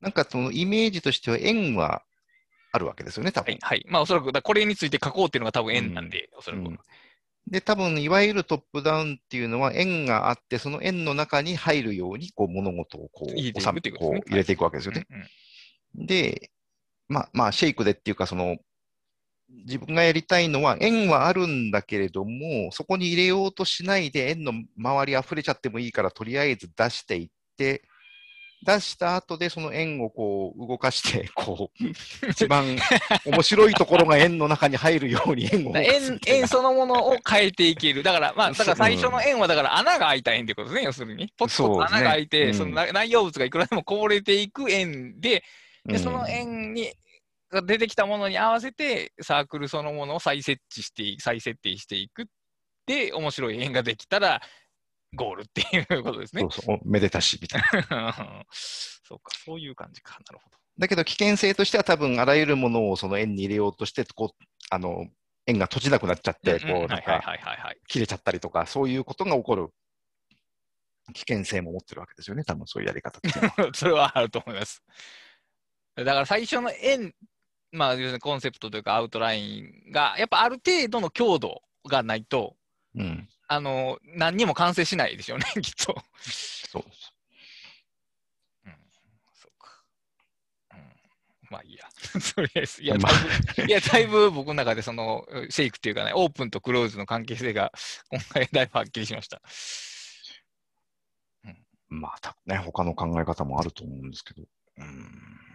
[0.00, 2.02] なんかそのイメージとしては円は
[2.72, 3.58] あるわけですよね、多分はい。。
[3.60, 3.86] はい。
[3.88, 6.60] まあ、おそらく、だこれについて書こうっていうのが多分円なんで、おそらく。
[6.60, 6.78] うん
[7.46, 15.06] で、多分いわゆるトップダウンっていうのは円があって、その円の中に入るようにこう物事をこう入れていく収めっていうことですねこう入れていくわけですよね。
[15.10, 15.26] うんうん
[15.94, 16.50] で、
[17.08, 18.56] まあ、まあ、シェイクでっていうか、その、
[19.66, 27.82] 自分がやりたいのは、円はあるんだけれども、そこに入れようとしないで、円の周り溢れちゃってもいいから、とりあえず出していって、
[28.62, 32.76] 出した後でその円をこう動かして、 こう、一番
[33.24, 38.02] 面白いところが円の中に入るように円を円円そのものを変えていける。
[38.02, 41.32] だから、まあ、だから最初の円は、だから穴が開いた円ってことですね、要するに。
[41.38, 42.74] ポツポツ穴が開いて、そねうん。
[42.74, 45.42] その内内容物がいくらでもこぼれていく円で、
[45.86, 45.98] で、うん。
[45.98, 46.92] その円に、
[47.50, 52.26] が出てきたものに合わせて、サークルそのものを再設置してい、再設定していく。
[52.86, 54.40] で、面白い円ができたら、
[55.14, 56.50] ゴールっていうことですねそう。
[56.52, 58.44] そう、めでたし、みたいな。
[58.52, 60.18] そうか、そういう感じか。
[60.26, 60.56] なるほど。
[60.78, 65.06] だけど危険性としては多分あらゆるものをその円に入れようとして、こう、あの、
[65.46, 67.22] 円が閉じなくなっちゃって、こう、なんか。
[67.88, 69.68] 切れちゃったりとか、そういうことが起こる
[71.12, 73.30] 危険性も持ってるわけですよね、多分そういうやり方って。
[73.74, 74.82] それはあると思います。
[75.96, 77.12] だから最初の円、
[77.72, 82.56] まあ、要するにコンセプトというかアウトラインが、やっぱある程度の強度がないと、
[82.96, 85.94] うん、あの、何にも完成しないでしょうね、 きっと。
[86.20, 87.12] そうです。
[88.66, 88.74] うん、
[89.34, 89.84] そうか。
[90.72, 90.78] うん、
[91.50, 91.84] まあいいや。
[92.34, 97.72] とりあえず、いや、まだあいぶ、いや、だいぶ僕の中でその、シェイクっていうかね、オープンとクローズの関係性が、
[98.08, 99.40] 今回だいぶはっきりしました。
[101.88, 104.42] まあ、多分ね、他の考え方もあると思うんですけど。
[104.78, 105.49] うん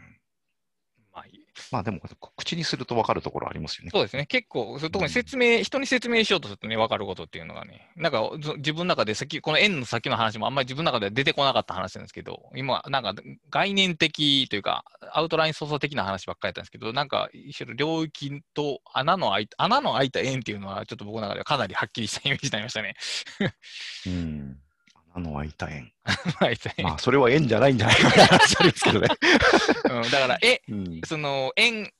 [1.72, 2.00] まあでも、
[2.36, 3.92] 口にすると分かるところありますよね。
[3.94, 4.26] そうですね。
[4.26, 13.14] 結構、特に説明、人に説明しようとするとね、分かることっていうのがね、なんかず自分の中でさっき、この円の先の話もあんまり自分の中では出てこなかった話なんですけど、今、なんか
[13.50, 22.96] 概念的というか、アウトライン操作的な話ばっかりやったんですけど、なんか一緒の領域と穴の開いた、穴の開いた円っていうのは、ちょっと僕の中ではかなりはっきりしたイメージになりましたね。
[24.08, 24.65] うん。
[25.16, 25.92] 穴の開いた円。
[26.40, 26.86] 開いた円。
[26.86, 29.08] まあ、それは円じゃないんじゃないかな話ありますけどね。
[30.04, 31.02] うん、だから、え、うん。
[31.06, 31.92] その、円、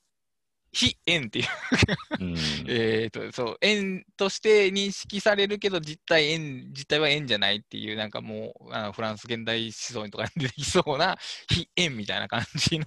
[0.76, 1.46] 非円っていう
[2.20, 2.36] うん
[2.68, 11.16] えーと、そう、円として認識されるけど、実体円、実体は円じゃないっていう、なんかもう、あのフランス現代思想とかに出てきそうな、
[11.50, 12.84] 非円みたいな感じの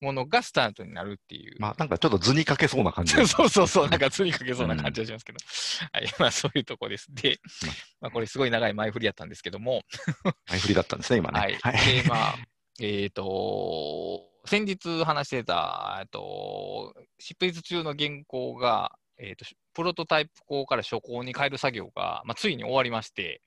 [0.00, 1.54] ものがスタートになるっていう。
[1.60, 3.14] まあ、なんかちょっと図にかけそうな感じ。
[3.28, 5.38] そうそうそう、なんかつにかけそうな感じがしますけど。
[5.92, 7.06] はい、まあそういうとこです。
[7.14, 7.38] で、
[8.00, 9.82] まあこれすごい長い前振りやったんですけども、
[10.48, 11.38] 前振りだったんですね、今ね。
[11.62, 12.02] はい。
[12.02, 12.38] で、まあ、
[12.80, 23.42] えっ、と、先日話してた、えっと、執筆中の原稿が、えっ、と、プロトタイプ稿から初稿に変える作業が、まあ、ついに終わりまして、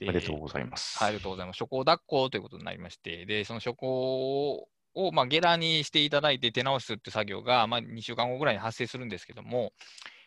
[0.00, 0.98] おめでとうございます。
[0.98, 1.58] はい、ありがとうございます。
[1.58, 9.72] 初稿脱稿ということになりまして、で、その初稿を、まあ、ゲラにしていただいて手直しするって作業が、まあ、2週間後ぐらいに発生するんですけども、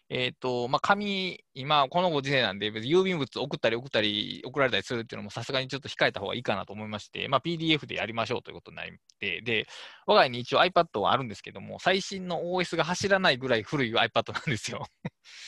[0.09, 8.85] えっ、と、まあ、紙、今、このご時世なんで、郵便物送ったり送ったり、送られたりするっていうのもさすがにちょっと控えた方がいいかなと思いまして、まあ、PDF でやりましょうということになっ
[9.19, 9.65] て、で、
[10.05, 14.85] 我が家に一応 iPad はあるんですけども、最新の OS が走らないぐらい古い iPad なんですよ。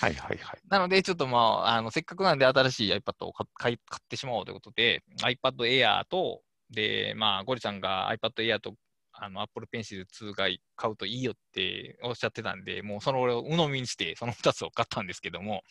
[0.02, 0.60] はいはいはい。
[0.70, 6.42] なので、ちょっとまあ、あのせっかくなんで新しい iPad を買買い買ってしまおうということで、iPad Air と、
[6.72, 8.74] で、まあ、ゴリさんが iPad Air と
[9.20, 15.64] あの Apple Pencil 2が買うといいよっておっしゃってたんで、もうその俺を鵜呑みにして、その2つを買ったんですけども、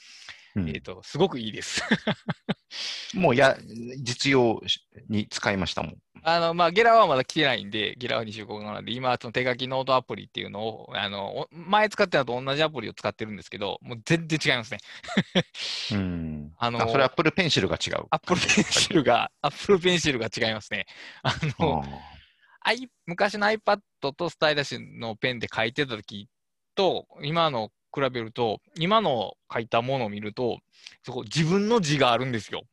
[0.57, 1.83] うんえっ、と、すごくいいです。
[3.15, 3.57] もうや、
[3.99, 4.61] 実用
[5.09, 5.97] に使いましたもん。
[6.23, 14.79] あの、まあ、ゲラはまだ来てないんで、ゲラは2週間後なんで、今、その手書きノートアプリっていうのを、あの、お前使ってたのと同じアプリを使ってるんですけど、もう全然違いますね。
[15.93, 16.53] うん。
[16.59, 18.07] あのあ、それ Apple Pencil が違う。
[18.11, 20.87] Apple Pencil が、Apple Pencil が違いますね。
[21.23, 22.16] あの、あ
[22.69, 23.81] I 昔の iPad
[24.17, 26.29] とスタイラシのペンで書いてた時
[26.75, 30.59] と、今の比べると、今の書いたものを見ると、
[31.05, 32.65] そこ自分の字があるんですよ。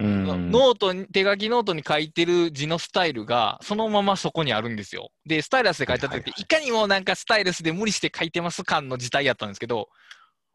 [0.00, 5.10] ノートに、手書きノートに書いてる字のスタイルが、そのままそこにあるんですよ。
[5.24, 9.88] で、スタイラスで書いた時って、はいかにもなんかスタイラスで無理して書いてます感の字体やったんですけど、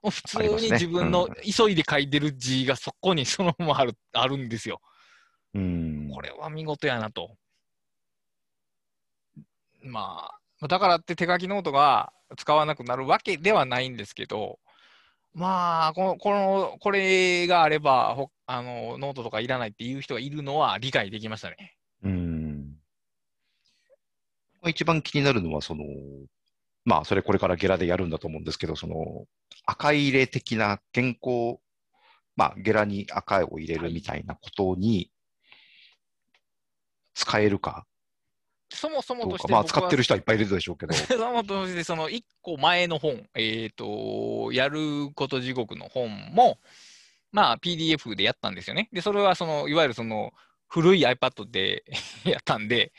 [0.07, 4.81] 普通に自分のうん急いで書いてる字がそこにそのままあるあるんですよ。
[5.55, 6.09] うん。
[6.13, 7.35] これは見事やなと。
[9.83, 14.59] まあ、だからって手書きノートが使わなくなるわけではないんですけど、
[15.33, 21.75] まあ、この、この、これがあれば、ほあの、ノートとかいらないっていう人がいるのは理解できましたね。
[22.03, 22.75] うん。
[24.67, 25.83] 一番気になるのは、その、
[26.85, 29.25] まあ、それこれからゲラでやるんだと思うんですけど、その、
[29.65, 31.61] 赤入れ的な原稿、
[32.35, 35.11] まあ、ゲラに赤を入れるみたいなことに
[37.15, 37.85] 使えるか
[38.73, 40.93] そもそもとして僕は使ってる人はいっぱいいるでしょうけど。
[40.95, 46.59] そもとして、その1個前の本、えっ、と、やること地獄の本も、
[47.31, 48.89] まあ、PDF でやったんですよね。
[48.91, 50.33] で、それは、その、いわゆるその、
[50.67, 51.83] 古い iPad で
[52.25, 52.93] やったんで、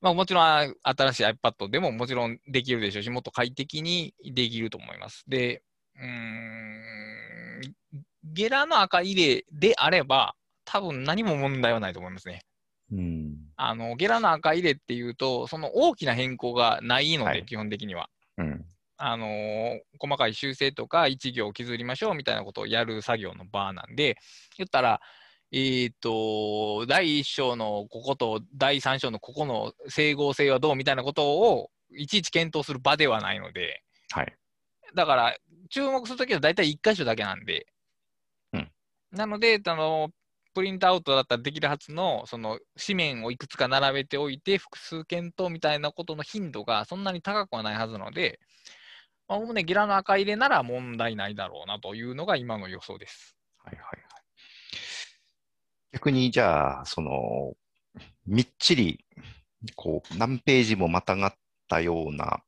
[0.00, 5.24] まあ、もちろん、あ新しい iPad でももちろんできるでしょうし、もっと快適にできると思います。
[5.28, 5.62] で、
[5.96, 7.74] うーん、
[8.24, 12.44] ゲラの赤入れであれば、多分何も問題はないと思いますね。
[12.92, 13.36] うん。
[13.56, 18.08] あの、ゲラの赤入れっていうと、その大きな変更がないので、はい基本的には。
[18.38, 18.64] うん。
[18.98, 24.16] あのー細かい修正とか一行を削りましょうみたいなことをやる作業の場なんで、
[24.56, 25.00] 言ったら、
[25.50, 34.34] えっ、と、第1章のここと第3章のここの整合性はどうみたいなことをいちいち検討する場ではないので、はい。
[34.94, 35.36] だから、
[35.70, 37.66] 注目するときは大体1箇所だけなんで、
[38.52, 38.68] うん
[39.12, 40.10] なので、あの、
[40.54, 48.40] プリントアウトだったらできるはずの、その紙面をいくつか並べておいて、複数検討みたいなことの頻度がそんなに高くはないはずなので、
[49.28, 53.36] まあ、おおむねゲラの赤入れなら問題ないだろうなというのが今の予想です。
[53.64, 54.02] はいはいはい。
[55.92, 57.54] 逆に、じゃあ、その、
[58.26, 59.04] みっちり、
[59.76, 61.34] こう、何ページもまたがっ
[61.68, 62.42] たような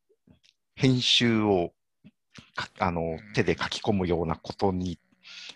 [0.75, 1.73] 編集を
[2.55, 4.99] かあの手で書き込むようなことに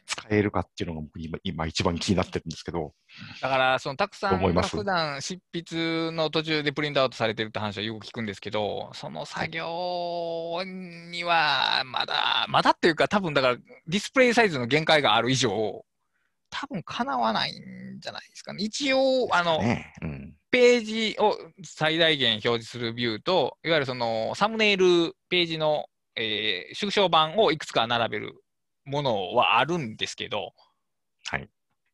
[0.08, 2.94] 使えるかっていうのが僕今、今一番気になってるんですけど、
[3.42, 15.84] だから、そのたくさん普段執筆の途中でプリントアウトされてるって話はよく聞くんですけど、その作業にはまだ、まだっていうか、多分だからディスプレイサイズの限界がある以上、
[16.50, 18.64] 多分かなわないんじゃないですかね。
[18.64, 19.92] 一応、あの、ね。
[20.00, 20.34] うん。
[20.50, 25.84] ページを最大限表示するビューと、いわゆるそのサムネイルページの、
[26.16, 28.42] えー縮小版をいくつか並べる
[28.88, 30.52] ものはあるんですけど、
[31.26, 31.48] はい。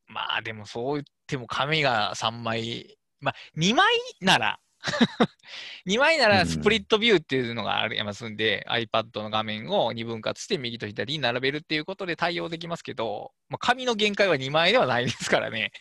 [0.07, 4.59] まあでもそう言っても紙が3枚、まあ2枚なら、
[5.87, 15.71] 2枚ならスプリットビューっていうのがありますんで、iPad の画面を2分割して右と左に並べるっていうことで対応できますけど、まあ、紙の限界は2枚ではないですからね。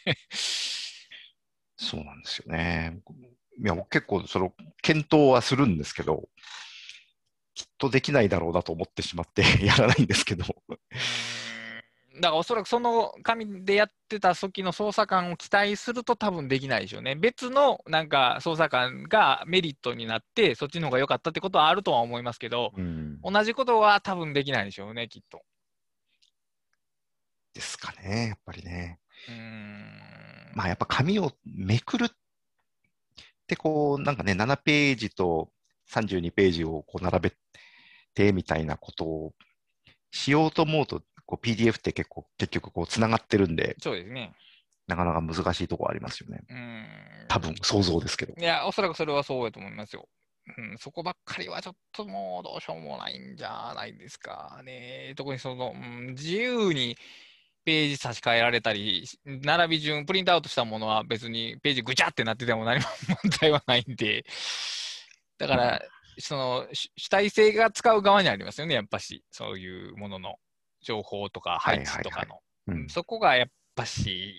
[1.77, 3.01] そうなんですよね。
[3.63, 6.29] いや、僕結構、その、検討はするんですけど、
[7.55, 10.45] きっとできないだろうなと思ってしまって やらないんですけど。
[12.17, 17.17] だからおそらくその紙でやってた時の操作感を期待すると多分できないでしょうね。
[17.17, 23.21] 別のなんか操作感がメリットになってそっちの方が良かったってことはあるとは思いますけど、うん。
[23.23, 25.43] 同じことは多分できないでしょうね、きっと。
[27.53, 29.01] ですかね、やっぱりね。
[29.29, 30.53] うーん。
[30.55, 32.11] まあやっぱ紙をめくるっ
[33.47, 35.51] てこう、なんかね、7ページと
[35.93, 37.33] 32ページをこう並べ
[38.15, 39.33] てみたいなことを
[40.11, 44.33] しようと思うと、こう PDF って結構、結局こう繋がってるんで、そうですね。
[44.87, 46.43] なかなか難しいところありますよね。
[46.49, 47.29] うーん。
[47.29, 48.35] 多分、想像ですけど。
[48.39, 50.09] いや、おそらくそれはそうやと思いますよ。
[50.59, 55.15] うん、そこばっかりはちょっともうどうしようもないんじゃないですかね。
[55.17, 56.99] 特にその、うん、自由に
[57.65, 62.87] ページ差し替えられたり、並び順、プリントアウトしたものは別にページぐちゃってなってても何も
[63.23, 64.27] 問題はないんで、
[65.39, 65.83] だから、
[66.19, 70.37] その主主体性が使う側にありますよね、やっぱし、そういうものの
[70.83, 72.41] 情報とか配置とかの。
[72.69, 72.89] うん。
[72.89, 74.35] そこがやっぱし、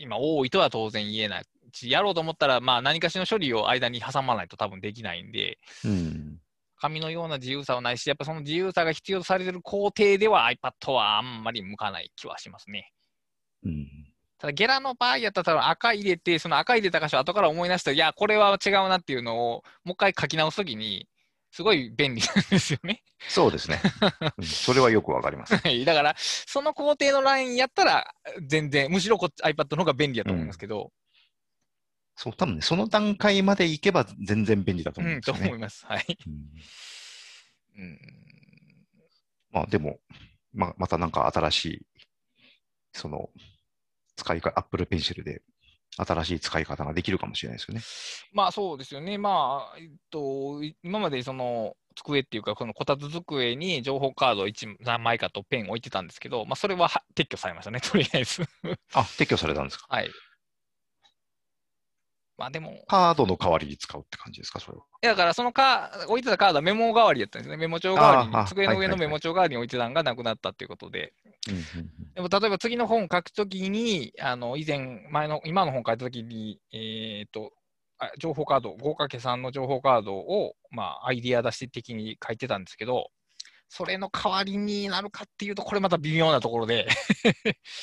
[0.00, 6.40] 今多いとは当然言えないし、やろうと思ったら、まあ何かしらの処理を間に挟まないと多分できないんで、うん。
[6.80, 12.92] 紙のような自由さはないし、やっぱその自由さが必要とされている工程では iPad はあんまり向かない気はしますね。
[13.64, 13.97] うん。
[14.38, 21.08] ただ、ゲラの場合やったら多分赤入れて、その赤入れた箇所後から思い出したら、いや、これは違うなっていうのをもう一回書き直すときに、
[21.50, 23.02] すごい便利なんですよね。
[23.28, 23.80] そうですね。
[24.36, 25.56] うんそれはよくわかります。
[25.58, 28.14] はいだから、その工程のラインやったら、
[28.46, 30.92] 全然、むしろこっち iPad の方が便利だと思いますけど、
[32.14, 35.40] そう、多分ね、その段階までいけば全然便利だとうん、思うんですよね。
[35.40, 35.86] と思います。
[35.86, 36.18] はい。
[36.26, 36.34] うん
[37.76, 37.98] うん、
[39.50, 40.00] まあでも、
[40.52, 41.86] ままたなんか新しい、
[42.92, 43.30] その、
[44.18, 45.40] 使いか、Apple Pencil で
[45.96, 47.80] 新しい使い方ができるかもしれないですよね。
[48.32, 49.16] まあそうですよね。
[49.16, 58.42] まあ、えっと、い今までその机っていうか、このこたつ机に情報カード1何枚かとペン置いてたんですけど、まあそれはは撤去されましたね、とりあえず。
[58.92, 59.86] あ、撤去されたんですか？
[59.88, 60.10] はい。
[62.38, 64.84] まあでも、いカードの代わりに使うって感じですか、それは。
[65.02, 67.56] やだからそのカー置いてたカードはメモ代わりやったんですね。
[67.56, 71.12] メモ帳代わりに机の上のメモ帳代わりに置いてたのがなくなったっていうことで、
[72.14, 77.52] でも例えば次の本書くときに、あの以前、前の、今の本書いたときに、えっ、と、
[77.98, 83.10] あ情報カード、5×3 の情報カードを、まあ、アイディア出し的に書いてたんですけど、
[83.68, 86.86] それの代わりになるかっていうと、これまた微妙なところで、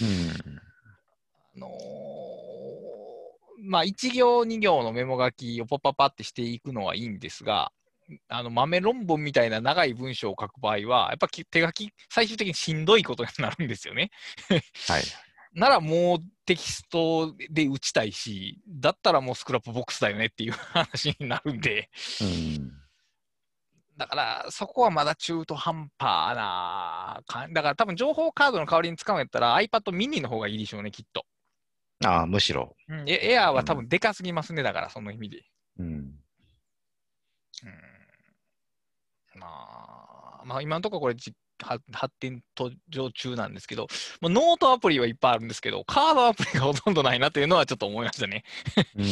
[0.01, 0.59] うん
[1.57, 2.44] あのー
[3.65, 7.71] まあ、1行、2行のメモ書きをパッパってしていくのはいいんですが、
[8.27, 14.11] あの豆論文みたいな長い文章を書く場合は、やっぱき手書き、最終的にしんどいことになるんですよね。
[14.87, 15.03] はい。
[15.53, 21.89] ならもうテキストで打ちたいし、だったらもう Scrapbox だよねっていう話になるんで、
[22.21, 22.85] うん
[23.97, 31.25] だからそこはまだ中途半端な感だから多分情報カードの代わりに使うんやったら iPad mini の方がいいでしょうね、きっと。
[32.03, 32.75] ああ、むしろ。
[32.89, 35.43] うん、エエアーは多分でかすぎますね、だからその意味で。
[35.79, 36.19] うんうん
[39.37, 43.87] まあ、まあ、今のところこれじは発展途上中なんですけど、
[44.19, 48.43] まあ、ノートアプリはいっぱいあるんですけど、カードアプリがほとんどないなっていうのはちょっと思いましたね。
[48.95, 49.05] うん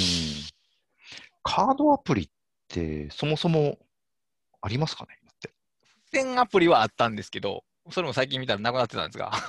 [1.41, 2.29] カードアプリっ
[2.69, 3.77] てそもそも
[4.61, 5.53] ありますかねだって？
[6.05, 9.39] 付箋アプリはあったんですけど、それも最近見たらなくなってたんですが、あ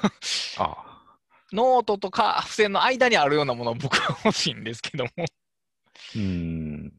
[0.58, 0.93] あ。
[1.54, 5.10] ノートとか付箋の間にあるようなものを僕は欲しいんですけども、
[6.16, 6.92] うん。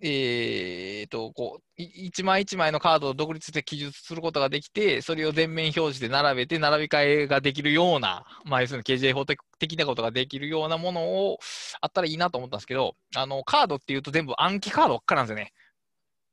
[0.00, 11.38] えーと、こう、い一枚一枚のカードを独立して記述することができて、それを全面表示で並べて、並び替えができるような、まあ、要するに KJ 法的的なことができるようなものを
[11.80, 15.52] あったらいいなと思ったんですけど、あの、カードっていうと全部暗記カードばっかなんですよね。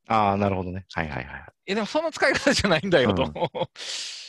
[0.07, 0.85] ああ、なるほどね。
[0.93, 1.45] はいはいはい。
[1.65, 3.23] え、でもその使い方じゃないんだよと。
[3.23, 3.31] うん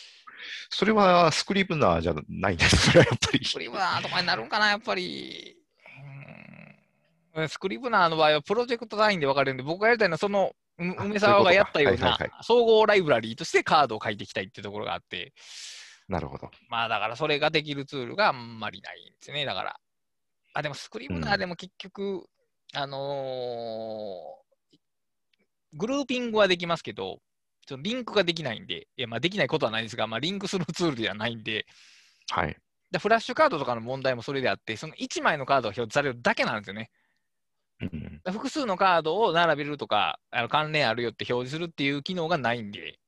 [0.71, 3.45] それはスクリブナーじゃないんです、 それはやっぱり。
[3.45, 5.57] スクリブナーとかになるんかな、やっぱり。
[7.35, 15.35] うんスクリブナーの場合はプロジェクト単位で分かれるんで、僕がやりたいのはその、梅沢がやったような総合ライブラリーとしてカードを書いていきたいっていうところがあって、
[16.09, 16.51] なるほど。
[16.69, 19.45] まあだからそれができるツールがあんまりないんですね。
[19.45, 19.81] だから。
[20.55, 22.27] あ、でもスクリブナーでも結局、
[22.75, 24.47] あのー
[25.73, 27.21] グルーピングはできますけど、
[27.67, 31.67] ちょっとリンクができないんで、いやまあできないことはないんですが、まあリンクするツールではないんで、
[32.31, 32.57] はい。
[32.91, 36.91] でフラッシュカードとかの問題もそれであって、その1枚のカードが表示されるだけなんですよね。
[37.81, 38.21] うん。
[38.25, 42.99] で複数のカードを並べるとか、あの関連あるよって表示するっていう機能がないんで、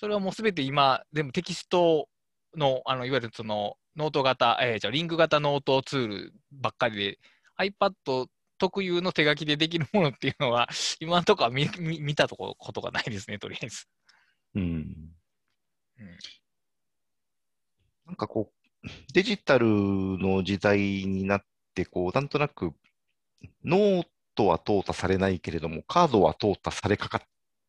[0.00, 2.08] それはもうすべて今、全部テキスト
[2.56, 7.18] の、あのいわゆるそのノート型、えーじゃあリンク型ノートツールばっかりで、
[7.58, 8.26] iPad
[8.62, 10.68] 特有の手書きでできるものっていうのは、
[11.00, 13.88] 今のところは見見見たとこことがないですね、とりあえず。
[14.54, 15.14] うんうん
[18.06, 18.52] なんかこ
[18.84, 21.44] う、デジタルの時代になっ
[21.74, 22.72] て、こう、なんとなく、
[23.64, 27.22] ノートは淘汰されないけれども、カードは淘汰されかかっ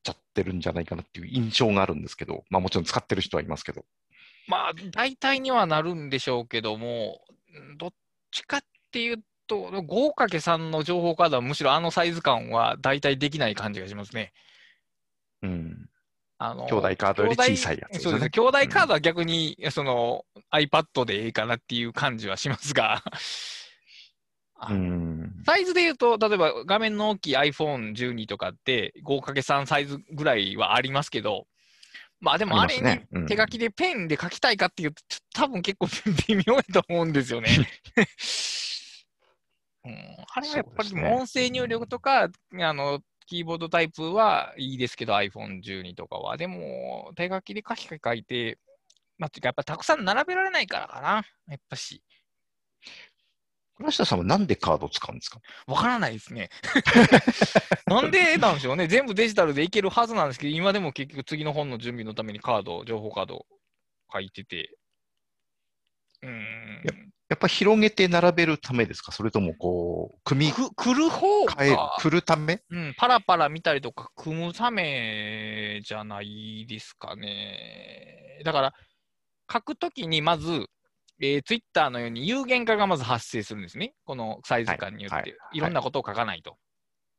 [0.03, 3.85] ちゃってるんじゃないかなっていう印象があるんですけど、まあもちろん使ってる人はいますけど。
[4.47, 7.21] まあ、大体にはなるんでしょうけども、
[7.73, 7.93] んどっ
[8.31, 14.33] ちかっていうと、5×3 の情報カードはむしろあのサイズ感は大体できない感じがしますね。
[15.41, 15.89] うん。
[16.39, 18.29] あの兄弟カードより小さいやつねそうですね。
[18.29, 23.01] 兄弟カードは逆に、その iPad でいいかなっていう感じはしますが、
[24.55, 25.31] あうん。
[25.45, 31.47] サイズで言うと、例えば画面の大きい iPhone12 とかって 5×3 サイズぐらいはありますけど、
[32.19, 35.01] まあでもあれに手書きでペンで書きたいかっていうと、
[35.33, 35.87] 多分結構
[36.27, 37.49] 微妙やと思うんですよね。
[39.85, 42.29] うん、あれはやっぱり音声入力とか、
[42.59, 46.37] あのキーボードタイプはいいですけど、iPhone12 とかは。
[46.37, 48.59] でも、手書きで書き書いて、
[49.17, 52.03] まあ、てかやっぱたくさん並べられないからかな、やっぱし。
[53.75, 55.39] 倉下さんはなんでカードを使うんですか？
[55.65, 56.49] わからないですね。
[57.87, 58.87] なんでなんでしょうね。
[58.87, 63.45] 全部デジタルでいけるはずなんですけど、今でも結局次の本の準備のためにカード、情報カードを
[64.13, 64.77] 書いてて。
[66.21, 67.12] うーん。
[67.33, 69.11] やっぱ広げて並べるためですか？
[69.11, 72.61] それともこう、組みく来る方替えるが、、振るため？
[72.69, 78.39] うん、パラパラ見たりとか組むためじゃないですかね。
[78.45, 78.73] だから、
[79.51, 80.67] 書くときにまず、
[81.19, 83.95] えー、ツイッターのように有限化がまず発生するんですね。
[84.05, 85.15] このサイズ感によって。
[85.15, 86.57] はいはいいろんなことを書かないと。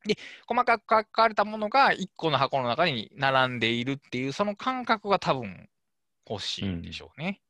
[0.06, 5.68] で、細かく書かれたものが1個の箱の中に並んでいるっていう、その感覚が多分
[6.28, 7.40] 欲しいんでしょうね。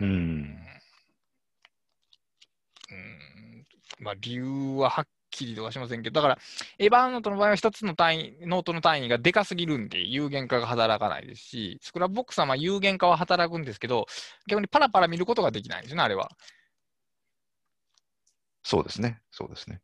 [0.00, 0.04] う。
[0.04, 0.58] うん
[2.92, 3.66] うん
[4.04, 6.38] まあ、理由ははっきりとはしませんけど、だから、
[6.78, 14.06] Evernote の場合は一つの単位、ノートの単位がでかすぎるんで、有限化が働かないですし、 Scrapbox はまあ有限化は働くんですけど、
[14.48, 16.30] 逆にパラパラ見ることができないんですね、あれは。
[18.62, 19.20] そうですね。
[19.30, 19.80] そうですね。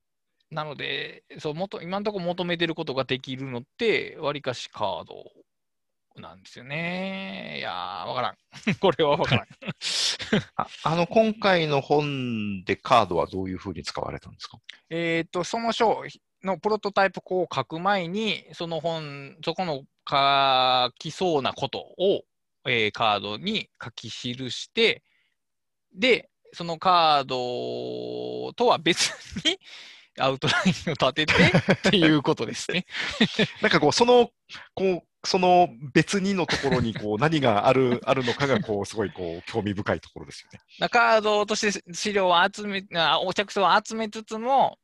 [0.51, 5.15] なので、そうもと今のところ求めてることができるのって、わりかしカード
[6.21, 7.57] なんですよね。
[7.59, 8.37] いやー、わからん。
[8.81, 9.47] これはわからん。
[10.57, 14.59] ああの、今回の本でカードはどういうふうに使われたんですか？
[14.91, 16.03] えっと、その章
[16.43, 22.25] のプロトタイプこう書く前に、その本、そこの書きそうなことを、
[22.67, 25.03] えーカードに書き記して、
[25.95, 29.11] で、そのカードとは別
[29.45, 29.59] に
[30.19, 31.35] アウトラインを立てて
[31.89, 32.87] っていうことですね。
[33.63, 34.31] なんかこう、その、
[34.75, 40.61] こう、その別にのところにこう何がある あるのかがこうすごいこう興味深いところですよね。
[40.79, 44.79] なカードとして資料を集め、あお着想を集めつつも、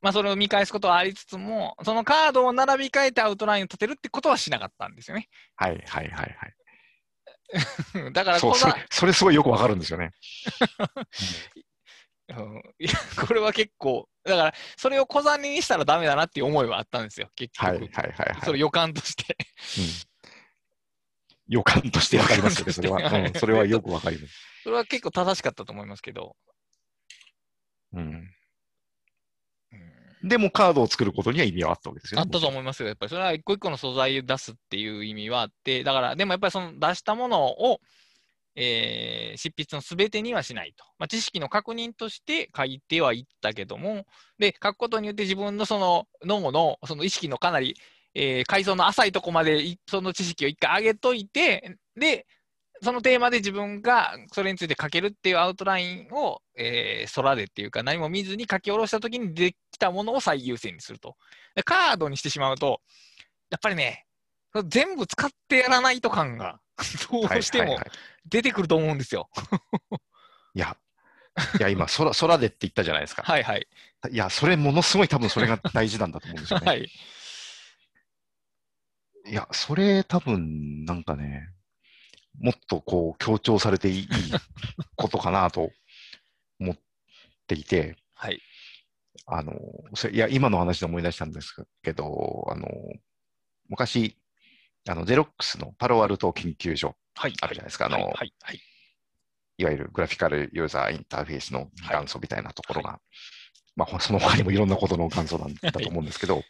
[0.00, 5.28] まあ、それを見返すことはありつつも、そのカードを並び替えてアウトラインを立てるってことはしなかったんですよね。
[5.56, 6.54] はいはいはいはい。
[8.12, 10.10] だからこそうそれそれすごいよくわかるんですよね。
[12.28, 12.92] うんいや
[13.26, 17.66] これは結構、だからそれを小金にしたらダメだなっていう思いはあったんですよ、結局。
[17.66, 18.44] はいはいはいはい。
[18.44, 19.36] それ予感として。
[19.78, 20.08] うん
[21.50, 22.98] 予感としてわかりますよね、それは。
[22.98, 24.34] うんそれはよくわかります。
[24.64, 26.36] それは結構正しかったと思いますけど。
[27.94, 28.30] うん、うん
[30.22, 32.22] でもカードを作ることには意味はあったわけですよね。
[32.22, 32.88] あったと思いますよ。
[32.88, 37.80] やっぱりそれは一個一個の素材を出すっていう意味はあって、だから、でもやっぱりその出したものを、
[38.60, 40.84] えー執筆のすべてにはしないと。
[40.98, 44.04] まあ、知識の確認として書いてはいったけども、
[44.38, 47.76] で、書くことによって自分のその脳のその意識のかなり、
[48.14, 52.26] えー階層の浅いとこまでその知識を一回上げといて、で、
[52.82, 61.16] そのテーマで自分がそれについて書けるっていうアウトラインを、えー空でっていうか何も見ずに書き下ろしたときにできたものを最優先にすると。
[61.54, 62.80] でカードにしてしまうと、
[63.50, 64.06] やっぱりね、
[64.66, 66.60] 全部使ってやらないと感が
[67.10, 67.78] どうしても
[68.26, 69.28] 出てくると思うんですよ。
[70.54, 70.76] いや、
[71.58, 73.22] いや今空、 空でって言ったじゃないですか。
[73.22, 73.66] はいはい。
[74.10, 76.66] いや、それものすごい多分それが大事なんだと思うんですよね。
[76.66, 76.90] はい。
[79.26, 81.50] いや、それ多分なんかね、
[82.40, 84.08] もっとこう強調されていい
[84.96, 85.70] ことかなと
[86.60, 86.78] 思っ
[87.46, 88.40] ていて、はい。
[89.26, 89.54] あの、
[89.94, 92.68] それいや、今の話で思い出したんですけど、あの、
[93.68, 94.16] 昔、
[94.88, 97.34] あの、ゼロックスのパロアルト研究所はい。
[97.40, 97.86] あるじゃないですか。
[97.86, 98.04] あの、はい。
[98.04, 98.32] はい。
[98.42, 98.60] はい。
[99.58, 103.00] いわゆるグラフィカルユーザーインターフェースの元祖みたいなところが、
[103.74, 106.42] まあ、 その他にもいろんなことの元祖なんだと思うんですけど、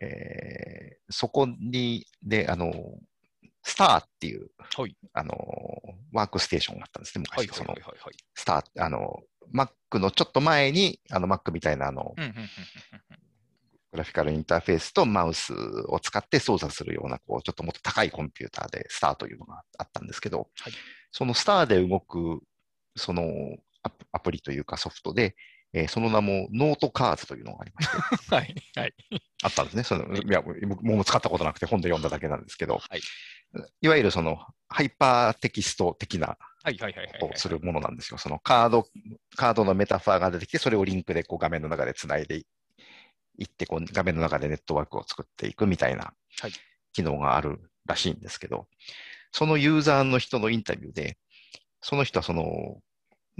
[0.00, 2.72] えーそこに、で、あの、
[3.62, 5.36] スターっていう、はいあの、
[6.12, 7.46] ワークステーションがあったんですね、はい。
[7.46, 7.58] 昔。
[7.58, 7.82] そのはい。
[7.82, 7.98] はい。
[8.00, 8.14] はい。
[8.34, 9.22] スター、あの、
[9.54, 12.46] Mac のちょっと前に、あの Mac みたいなあの、うんうんうんうん
[13.96, 15.54] グラフィカルインターフェースとマウス
[15.88, 20.72] を使って操作するような、こう、ちょっともっと高いコンピューターで、スターというのがあったんですけど、はい
[21.12, 22.42] そのスターで動く、
[22.94, 23.24] その
[24.12, 25.34] アプリというかソフトで、
[25.72, 27.96] えーその名も NoteCards というのがありまして、
[28.34, 28.54] はい。
[28.76, 28.94] はい。
[29.42, 29.82] あったんですね。
[29.82, 33.00] そのいや、僕もう使ったことなくて本で読んだだけなんですけど、はい。
[33.80, 34.38] いわゆるその
[34.68, 36.36] ハイパーテキスト的な。
[37.20, 38.18] ことをするものなんですよ。
[38.18, 38.88] そのカード、
[39.36, 42.42] カードのメタファーが出てきて、それをリンクでこう画面の中でつないで
[43.38, 46.52] いって、こう画面の中でネットワークを作っていくみたいなはい
[46.96, 48.66] 機能があるらしいんですけど、
[49.30, 51.18] そのユーザーの人のインタビューで、
[51.82, 52.78] その人はその、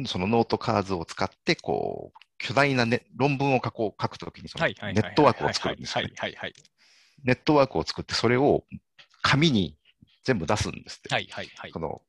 [0.06, 4.76] その NoteCards を使って、こう、巨大な、ね、論文を書こう書くときにそのはい。
[4.78, 4.94] はい。
[4.94, 6.12] ネットワークを作るんですよね。
[6.18, 6.32] はい。
[6.32, 6.40] はい。
[6.40, 6.54] はい。
[7.24, 8.64] ネットワークを作って、それを
[9.22, 9.78] 紙に
[10.24, 11.14] 全部出すんですって。
[11.14, 11.26] はい。
[11.30, 11.50] はい。
[11.56, 11.78] はいそ。
[11.78, 12.02] の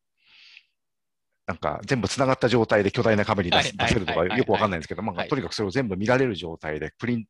[1.48, 7.26] なんか全部つながった状態で巨大な紙に出せるとかはいはいよくわかんないんですけど、とにかくそれを全部見られる状態でプリン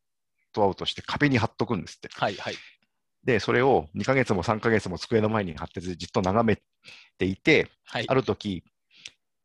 [0.58, 2.10] トアウトして壁に貼っとくんですって。
[2.12, 2.36] はい。
[2.36, 2.56] はい。
[3.24, 6.60] で、それを2ヶ月も3ヶ月も机の前に貼ってじっと眺め
[7.18, 8.06] ていて、はい。
[8.08, 8.64] ある時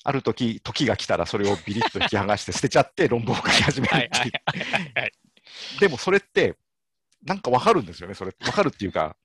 [0.05, 4.07] ある時時が来たらそれをビリッと引き剥がして捨てちゃって 論文を書き始めるはい。
[4.07, 5.81] っていう。
[5.81, 6.57] でもそれって、
[7.25, 8.35] なんかわかるんですよね、それ。
[8.47, 9.17] わかるっていうか、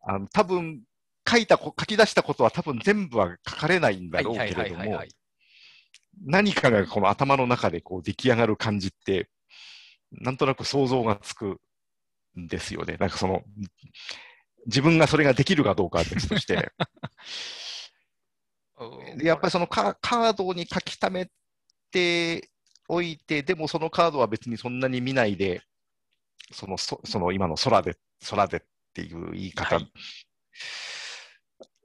[0.00, 0.82] あの多分
[1.28, 5.02] 書いたこ、書き出したことは多分全部は書かれないんだろうけれども、
[6.22, 9.28] 何かがこの頭の中でこう出来上がる感じって、
[10.20, 11.60] なんとなく想像がつく
[12.38, 12.96] んですよね。
[12.98, 13.42] なんかその、
[14.66, 16.72] 自分がそれができるかどうかは別として、
[19.16, 21.30] でやっぱりそのカカードに書き溜め
[21.90, 22.50] て
[22.88, 25.62] おいて、でもそのカードは別にそんなに見ないで、
[26.50, 27.96] そのそその今の空で、
[28.28, 28.60] 空でっ
[28.94, 29.92] ていう言い方、はい。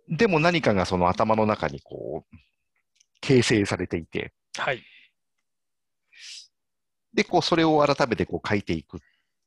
[0.08, 2.38] でも何かがその頭の中にこう、
[3.22, 4.84] 形成されていて、はい。
[7.14, 9.00] で、こう、それを改めてこう書いていくっ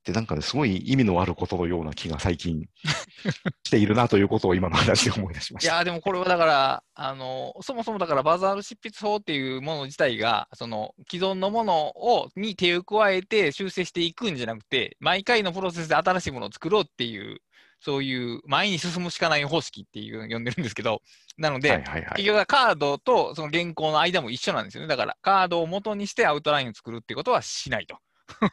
[0.02, 2.66] ってなんかね、すごい意味のあることのような気が最近
[3.64, 5.72] しているなということを今の話で思い出しました。
[5.72, 17.40] いやーでもこれはだから、あのそもそもだからバザール執筆法っていうもの自体が、その既存のものをに手を加えて修正していくんじゃなくて、毎回のプロセスで新しいものを作ろうっていう、
[17.82, 21.02] そういう前に進むしかない方式っていうのを呼んでるんですけど、
[21.36, 22.12] なので、はいはいはい。
[22.16, 24.86] 結局はカードとその原稿の間も一緒なんですよね。
[24.86, 27.98] だからカードを元にしてアウトラインを作るっていうことはしないと。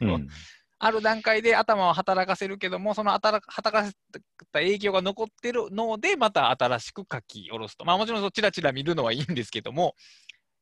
[0.00, 0.28] うん
[0.82, 3.92] ある段階で頭を働かせるけども、その働かせ
[4.50, 7.84] た影響が残ってるので、また新しく書き下ろすと。
[7.84, 9.94] まあもちろんそうチラチラ見るのはいいんですけども、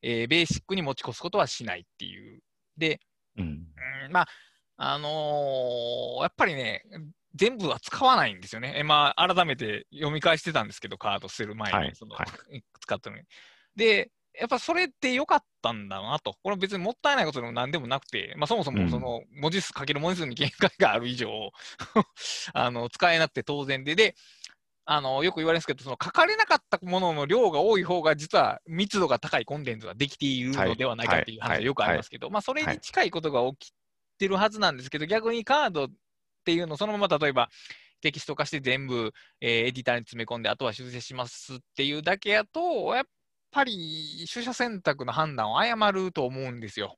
[0.02, 2.42] えーベーシックに持ち越すことはしないっていう。
[2.76, 3.00] で、
[3.36, 4.28] うんうんまあ、
[4.76, 6.82] あのーやっぱりね、
[7.34, 8.74] 全部は使わないんですよね。
[8.76, 12.24] えまあ、改めて読み返してたんですけど、カード捨てる前に、はいそのは
[12.80, 13.22] 使ったのに。
[13.76, 16.34] で、やっぱそれって良かったんだなと。
[16.42, 21.28] これ別にもったいないことでも何でもなくて、まあそもそもその文字数かける文字数に限界がある以上、
[22.54, 24.14] あの使えなくて当然で、で、
[24.84, 31.48] あのよく言われるんですけど、その書かれなかったものの量が多い方が、実は密度が高いコンテンツができているのではないかっていうはい。
[31.50, 33.72] はい話はよくありますけど、まあそれに近いことが起き
[34.18, 35.88] てるはずなんですけど、逆にカード
[36.48, 37.50] っていうのをそのまま例えば
[38.00, 43.04] テキスト化して全部、えーエディターに詰め込んで、あとは修正しますっていうだけやと、やっ
[43.50, 46.96] ぱり取捨選択の判断を誤ると思うんですよ。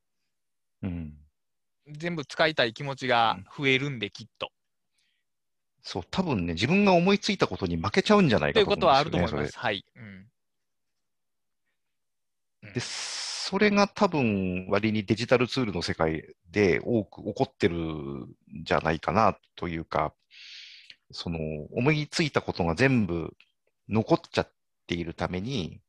[0.82, 1.14] うん
[1.88, 4.52] 全部使いたい気持ちが増えるんで、きっと。
[5.82, 9.58] そう、多分ね、自分が思いついたことに負けちゃうんじゃないというかと思うんですよね、ことはあると思います。
[9.58, 9.84] はい。
[9.96, 10.26] うん
[12.72, 12.80] で、
[13.50, 16.22] それが多分割にデジタルツールの世界
[16.52, 18.28] で多く起こってるん
[18.62, 20.14] じゃないかなというか、
[21.10, 21.38] その
[21.72, 23.36] 思いついたことが全部
[23.88, 24.52] 残っちゃっ
[24.86, 25.80] ているために、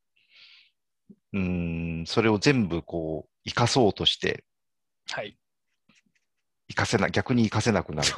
[1.34, 4.44] うーん、それを全部こう、生かそうとして、
[5.12, 5.38] はい。
[6.68, 8.10] 生かせな、逆に生かせなくなる。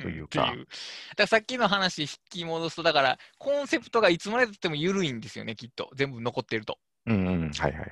[0.00, 0.66] というかってだか
[1.18, 5.90] らさっきの話引き戻すと、だからコンセプトがいつまでたっても緩いんですよね、きっと。
[5.96, 6.78] 全部残ってると。
[7.06, 7.90] うんうん、はいはいはい。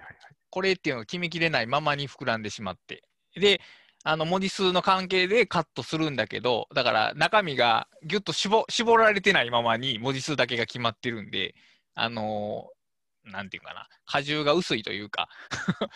[0.54, 3.02] これっていうのを決めきれないままに膨らんでしまって。
[3.34, 3.60] で、
[4.04, 11.56] あの文字数の関係でカットするんだけど、だから中身がぎゅっと絞絞られてないままに文字数だけが決まってるんで、
[11.94, 15.88] あのーなんていうかな、荷重が薄いというか、はい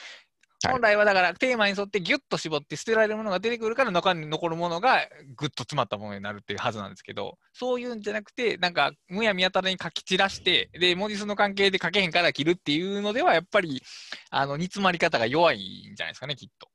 [0.67, 5.07] 本来はだからテーマに沿ってぎゅっと絞って捨てられるものが出てくるから中に残るものが
[5.37, 13.83] ぐっと詰まったものになるっていうはずなんですけど、そういうんじゃなくて、なんかむやみやたらに書き散らして、で、文字数の関係で書けへんから切るっていうのでは、やっぱり
[14.31, 16.69] あの煮詰まり方が弱いんじゃないですかね、きっと。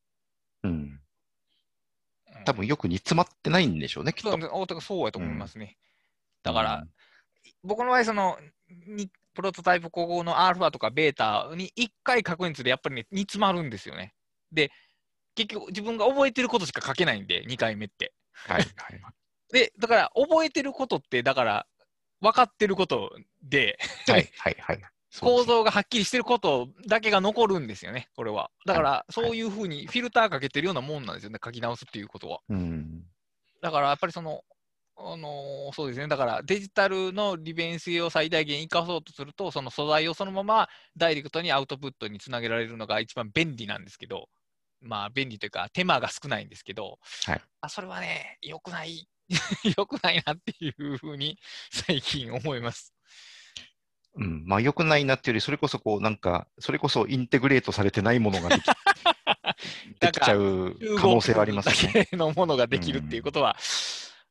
[0.64, 0.72] うん。
[0.72, 1.00] うん
[2.46, 4.32] 多分よく煮詰まってないんでしょうね、きっと。
[4.82, 5.78] そうやと思いますね。
[6.42, 6.84] だから、
[7.64, 8.38] 僕の場合、その、
[8.70, 14.14] にプロトタイプ高校のアルファとかベータに1回書くにつれ、やっぱりね、煮詰まるんですよね。
[14.52, 14.72] で、
[15.36, 18.14] 結局、自分が覚えてることしか書けないんで、2回目って。
[18.34, 19.02] はいはい。
[19.52, 21.68] で、だから、覚えてることって、だから、
[22.22, 23.78] 分かってることで、
[24.08, 24.82] はいはいはい。
[25.22, 28.50] 構造がはっきりしてることだけが残るんですよね、これは。
[28.66, 32.40] だから、はいそういうふうにフィルターかけてるようなもんなんですよね、書き直すっていうことは。
[32.50, 33.04] うん。
[33.62, 34.44] だからやっぱりその、
[35.06, 44.30] あのーそうですね、だからデジタルの利便性を最大限生かそうとすると、その素材をそのままダイレクトにアウトプットにつなげられるのが一番便利なんですけど、
[44.82, 47.42] まあ便利というか手間が少ないんですけど、はい。
[47.62, 49.08] あそれはね、良くない、
[49.78, 51.38] 良くないなっていうふうに
[51.72, 52.94] 最近思います。
[54.16, 58.66] うん、まあ良くないなっていうより、それこそこう、なんか、それこそインテグレートされてないものができ
[60.00, 61.94] できちゃう可能性はありますね。
[61.94, 63.58] だけのものができるっていうことは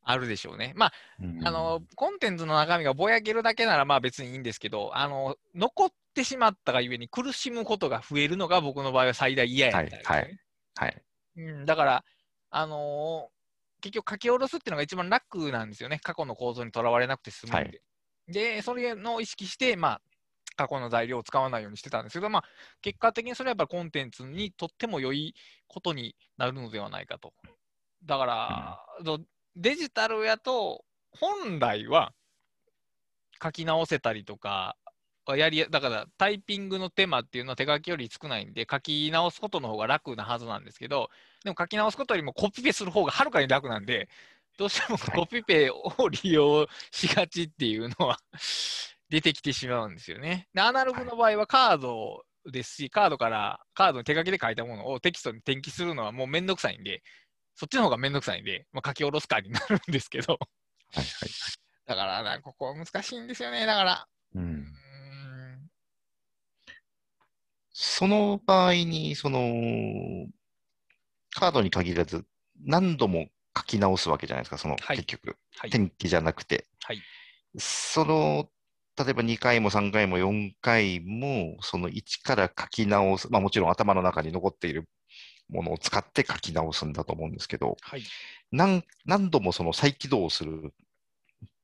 [0.03, 0.73] あるでしょうね。
[0.77, 0.93] まあ
[1.23, 10.41] うんあの、コンテンツの中身がぼやけるだけならまあ別にいいんですけど、あの、残ってしまったがゆえに苦しむことが増えるのが僕の場合は最大嫌やったんですよね
[10.75, 11.03] はいはい。
[11.37, 12.05] うん、だから、
[12.51, 13.33] あのー
[13.83, 15.99] 結局書き下ろすっていうのが一番楽なんですよね。
[16.05, 17.57] 過去の構造にとらわれなくて済むんで。
[17.57, 17.81] はい
[18.29, 20.01] で、それの意識して、まあ、
[20.57, 22.45] 過去の材料を使わないようにしてたんですけど、まあ、
[22.81, 25.35] 結果的にそれはやっぱりコンテンツにとっても良い
[25.67, 27.33] ことになるのではないかと。
[28.05, 29.21] だから、ど
[29.57, 32.13] デジタルやと、本来は
[33.43, 34.77] 書き直せたりとか、
[35.29, 41.11] やりやだからタイピングの手間っていうのは手書きより少ないんで、書き直すことの方が楽なはずなんですけど、
[41.45, 44.09] でも書き直すことよりもコピペする方がはるかに楽なんで、
[44.59, 48.19] どうしてもはいコピペを利用しがちっていうのは
[49.11, 50.49] 出てきてしまうんですよね。
[50.55, 57.03] でアナログの場合はカードですし、カードから、カードに手書きで書いたものをテキストに転記するのはもうめんどくさいんで、
[57.55, 60.39] そっちの方がめんどくさいんで、まあ、書き下ろすかになるんですけど、は
[60.95, 61.07] いはい。
[61.87, 63.67] だからな、ここ難しいんですよね。
[63.67, 64.39] だから、う。
[64.39, 64.73] うんーん
[67.75, 70.29] その場合に、その、
[71.31, 72.25] カードに限らず、
[72.65, 75.71] 何度も書き直すわけじゃないですか、その、はい結局、はい。
[75.71, 76.67] 天気じゃなくて。
[76.83, 77.03] はい
[77.59, 78.49] その、
[78.97, 84.89] 例えば2回も3回も4回も、その1から書き直す、まあもちろん頭の中に残っている
[85.53, 88.03] ものを使って書き直すんだと思うんですけど、はい。
[88.51, 90.75] 何何度もその再起動する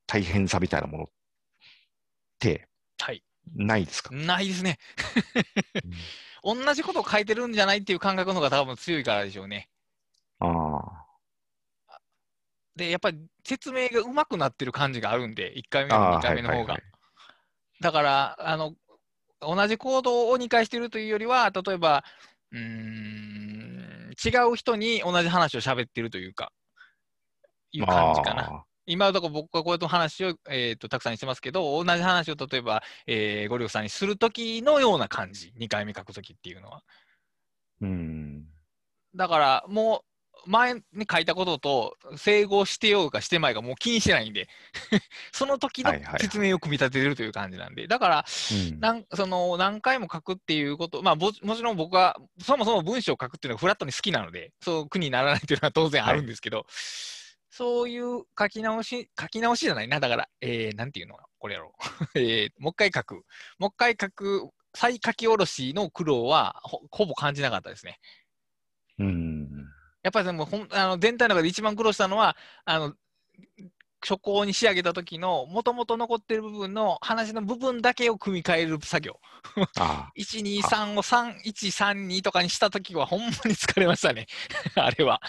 [0.07, 1.07] 大変さみたいなものっ
[2.39, 2.67] て
[2.99, 3.23] はい。
[3.55, 4.77] ないですか、ないですね。
[6.43, 9.69] 同じことを書いてるんじゃないっていう感覚の方が多分強いからでしょうね。
[10.39, 11.05] あ
[11.87, 11.99] あ。
[12.75, 16.83] で、やっぱり説明が上手くなってる感じがあるんで、1回目もああ2回目の方がはいはいはい。
[17.81, 18.75] だから、あの、
[19.41, 22.03] 同じ行動を2回してるというよりは、例えば、
[22.51, 26.51] うーん、違う人に同じ話を喋ってるというか、
[27.71, 28.43] いう感じかな。
[28.43, 36.81] あ今のところ僕はこういう話を、えー、とたくさんしてますけど、同じ話を例えば、えー、ゴリフさんにするときのような感じ、2回目書くときっていうのは。
[37.83, 38.45] ーうん。
[39.15, 40.08] だから、もう、
[40.45, 44.47] 前に書いたことと整合してようかしてまいかもう気にしてないんで、
[45.31, 56.65] その時のはいはいはい説明を組み立ててるという感じなんで、だから、うんなんその何回も書くっていうこと、まあ、ぼもちろん僕はそもそも文章を書くっていうのがフラットに好きなので、そう苦にならないっていうのは当然あるんですけど、
[57.49, 62.51] そういう書き直し、書き直しじゃないな、だから、えー、なんていうのこれやろう、 えー。
[62.59, 63.25] もう一回書く。
[63.57, 67.99] もう一回書く、再書き下ろしの苦労はほほぼ感じなかったですね。
[68.99, 69.49] うん。
[70.09, 72.35] やっぱりでもほんあの全体の中で一番苦労したのは、
[72.65, 72.93] あの
[74.01, 79.19] 初稿に仕上げた時の、もともと残ってる部分の話の部分だけを組み替える作業。
[79.77, 84.25] あ1、 2、3を3、1、3、2とかにした時は、ほんまに疲れましたね。
[84.75, 85.21] あれは。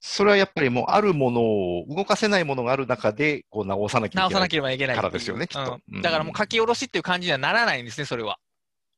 [0.00, 4.24] それはやっぱりもうあるものを、動かせないものがある中で、こう直さなきゃいけない。
[4.24, 8.38] 直さなければいけないっていうからですよねきっとうんうんだからもう書き下ろしっていう感じにはならないんですね、それは。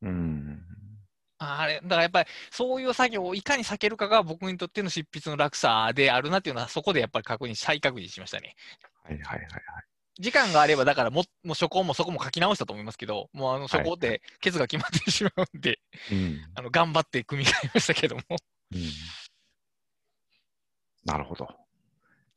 [0.02, 0.47] うん。
[1.38, 8.54] あれ、だからやっぱりそういう作業をいかに避けるかが僕にとっての執筆の楽さであるなっていうのは、そこでやっぱり確認、再確認しましたね。
[9.04, 9.52] はいはいはいはい。
[10.20, 15.78] 時間があれば、だからももう初稿もそこも書き直したと思いますけど、もうあの初稿っはいてケツが決まってしまうんで、
[16.10, 16.38] うん。
[16.56, 18.22] あの頑張って組み替えましたけども、
[18.72, 18.80] うん
[21.08, 21.48] なるほど。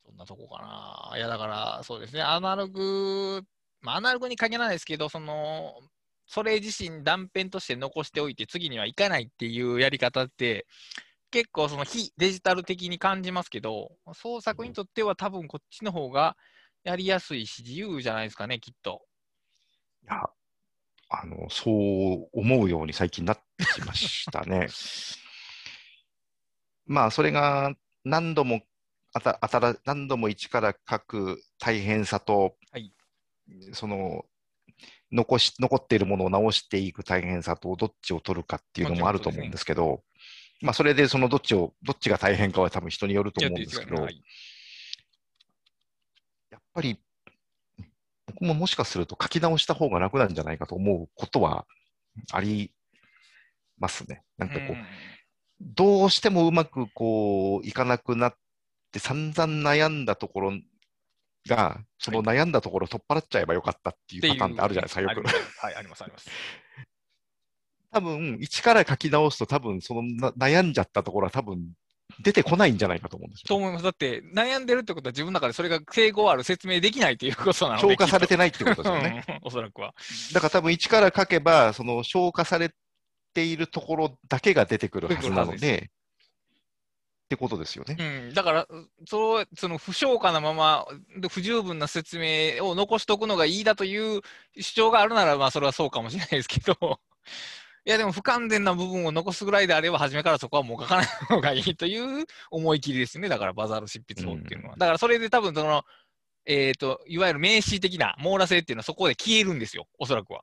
[0.06, 0.62] そんなとこか
[1.10, 1.18] な。
[1.18, 3.42] いや、だからそうですね、アナログ、
[3.82, 5.74] まあ、アナログに限らないですけど、その、
[6.32, 10.66] それ自身断片として残しておいて、次には行かないっていうやり方って、
[11.30, 16.38] 結構その非デジタル的に感じますけど、創作にとっては多分こっちの方が
[16.84, 19.02] やりやすいし、自由じゃないですかね、きっと。
[20.04, 20.22] いや、
[21.10, 24.68] あの、そう思うように最近なってきましたね。
[26.86, 27.74] まあ、それが
[28.04, 28.62] 何度も、
[29.12, 32.90] あた、あたら、何度も一から書く大変さと、はい
[33.74, 34.24] その、
[35.12, 40.02] 残し、残っているものを直していく大変さと、どっちを取るかっていうのもあると思うんですけど、
[40.62, 44.22] まあ、それでそのどっちを、どっちが大変かは多分人によると思うんですけど、はい
[46.50, 46.98] やっぱり、
[48.26, 51.66] 僕ももしかすると書き直した方が楽なんじゃないかと思うことは
[52.30, 52.72] あり
[53.78, 54.22] ますね。
[54.38, 54.84] なんかこう、うん。
[55.60, 58.36] どうしてもうまくこういかなくなっ
[58.90, 60.52] て散々悩んだところ
[61.48, 65.22] が、その悩んだところを取っ払っちゃえばよかったっていうパターンってあるじゃないですか、よく
[65.58, 66.30] はい、あります、あります。
[67.92, 71.72] 多分、一から書き直すと多分、そのな悩んじゃったところは多分
[72.20, 73.44] 出てこないんじゃないかと思うんですよ。
[73.48, 73.84] そう思います。
[73.84, 77.82] だって、悩んでるってことは自分の中でそれが整合ある説明できないということなので。
[77.82, 79.24] 消化されきてないってことですよね。
[79.28, 79.94] うんおそらくは。
[80.32, 82.70] だから多分一から書けば、その消化され
[83.34, 85.90] ているところだけが出てくるはずなので、
[87.32, 87.96] ってことですよね。
[87.98, 88.66] うん、だから、
[89.06, 94.20] そうその不消化なまま、で不十分な説明を残しておくのがいいだという
[94.60, 97.00] 主張があるなら、まあ、それはそうかもしれないですけど、
[97.84, 104.74] いや、でも不完全な部分を残すぐらいであれば、初めからそこはもう書かない方がいいという思い切りですね、だからバザール執筆法っていうのは。
[104.74, 105.84] うんだから、それで多分その、
[106.44, 110.42] えっ、と、いわゆる名詞的な網羅性っていうのはそこで消えるんですよ、おそらくは。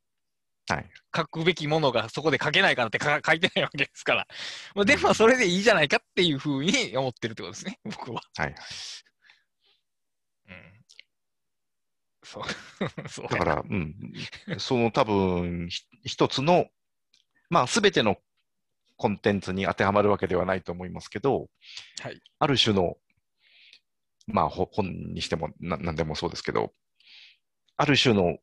[0.70, 0.90] はい。
[1.16, 4.28] 書くべきものがそこで書けないからってか 書いてないわけですから。
[4.76, 8.22] まあ、でも、それでいいじゃないかっていうふうに思ってるってことですね、 僕は。
[8.38, 8.56] はい。
[10.50, 10.80] うん
[12.24, 12.44] そう。
[13.10, 13.96] そうだから、うん。
[14.60, 16.68] その多分、ひ一つの、
[17.50, 18.18] まあ、すべての
[18.98, 21.50] コンテンツに当てはまるわけではないと思いますけど、
[22.02, 22.22] はい。
[22.38, 22.98] ある種の、
[24.28, 26.74] まあ、ほ本にしてもな、なんでもそうですけど、
[27.78, 28.38] ある種の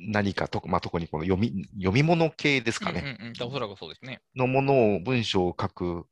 [0.00, 3.00] 何かと、まあ、特にこの読み、読み物系ですかね。
[3.20, 4.20] うんうんうん、おそらくそうですね。
[4.34, 6.06] のものを文章を書く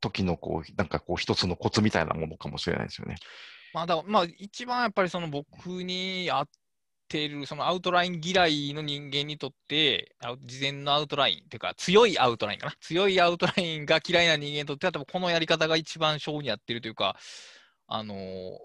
[0.00, 3.16] 時のこう、なんかこう一つのコツみたいなものかもしれないですよね。
[3.72, 6.48] まあ、だまあ、一番やっぱりその僕に合っ
[7.10, 12.74] っている、そのアウトライン嫌いの人間にとって、事前のアウトラインっていうか、強いアウトラインかな。
[12.80, 17.16] 強いアウトラインが嫌いな人間にとっては、多分このやり方が一番性に合ってるというか、
[17.88, 18.14] あの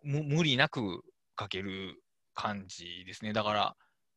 [0.03, 1.03] 無理なく
[1.39, 1.99] 書ける
[2.35, 3.33] 感じですね。
[3.33, 3.75] だから、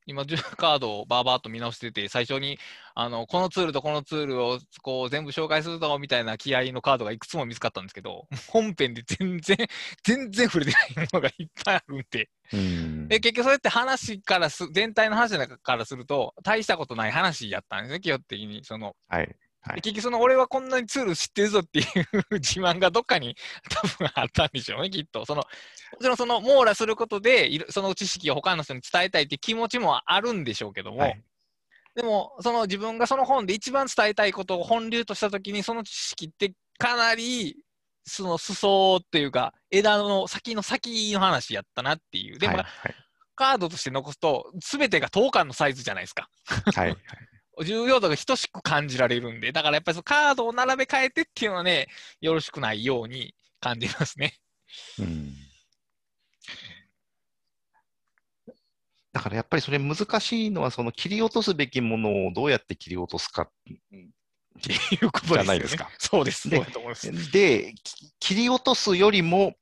[0.09, 2.59] 今、10 カードをバーバーっと見直してて、最初に
[2.95, 9.57] あのこのツールとこのツールをこう全部紹介するぞみたいな気合のカードがいくつも見つかったんですけど、 本編で全然、
[10.03, 18.65] 全然触れてないものがいっぱいあるんで、うんで結局それって話からす、全体の話からすると、大したことない話やったんですね、基本的に。
[18.65, 19.37] そのはい。
[19.61, 21.87] はいで結局、その俺はこんなにツール知ってるぞっていう
[22.35, 23.37] 自慢がどっかに
[23.71, 25.25] 多分あったんでしょうね、きっと。
[25.27, 25.49] そのも
[26.01, 31.23] ちろんその網羅することで、その知識を他の人に伝えたいっていう気持ちもあるんでしょうけども、はい
[31.95, 37.57] でも、その自分がその本で一番伝えたいことを本流としたときに、その知識ってかなり、
[38.05, 42.39] その裾っていうか、枝の先の先の話やったなっていう。
[42.39, 42.67] でも、はい
[43.39, 46.29] カードとして残すと、すべてが等間のサイズじゃないですか。
[46.75, 46.89] はい。
[46.89, 46.97] はい。
[47.65, 51.89] 重要度が等しく感じられるんで、だからやっぱりそのカードを並べ替えてっていうのはね、
[52.21, 54.35] よろしくないように感じますね。
[54.99, 55.35] うん
[59.19, 63.43] だからやっぱりそれ難しいのは、その切り落とすべきものをどうやって切り落とすか。
[63.43, 63.47] っ
[64.63, 65.35] ていうこと。
[65.35, 65.91] じゃないですか。
[65.99, 66.49] そうです。
[66.49, 66.65] そう
[67.33, 67.75] で
[68.21, 69.55] 切り落とすよりも、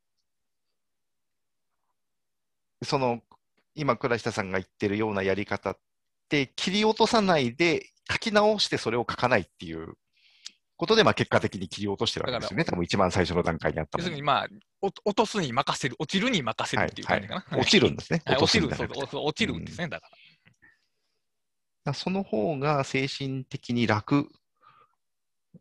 [2.83, 3.23] その、
[3.75, 5.79] 今、倉下さんが言ってるようなやり方っ
[6.29, 9.95] て、切り落とさないで書き直してそれを書かないっていう
[10.77, 12.65] ことで、まあ結果的に切り落としてるわけですよね。
[12.65, 14.49] 多分一番最初の段階にあった要するに、まあ、
[14.83, 17.59] お落とすに任せる、落ちるに任せるっていう感じかな。
[17.59, 18.23] 落ちるんですね。
[18.25, 20.09] はい、落ちる、すんじゃなくてそうそう、落ちるんですね、だか
[21.85, 24.29] らその方が精神的に楽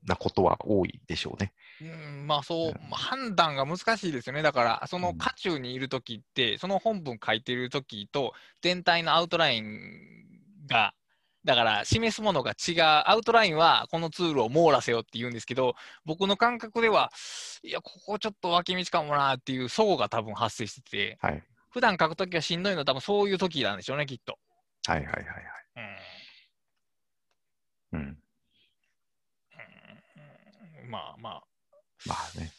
[0.03, 1.53] なことは多いでしょうね。
[1.81, 1.87] ら。
[1.87, 1.89] う
[2.23, 4.41] ん、まあそう、うんまあ判断が難しいですよね。
[4.41, 10.24] だから、そのうん渦中にいるときって、その本文書いてるときと、全体のアウトライン
[10.65, 10.93] が、
[11.43, 17.11] だから示すものが違う、アウトラインはこのツールを網羅せよって言うんですけど、僕の感覚では、
[17.63, 21.43] いや、ここちょっと脇道かもなっていう齟齬が多分発生してて、はい。
[21.69, 24.39] 普段書くときはしんどいのは多分そういうときなんでしょうね、きっと。
[24.87, 25.25] はいはいはいはい。
[27.93, 28.17] うんうん。
[30.83, 31.43] うんまあまあ。
[32.05, 32.54] まあね。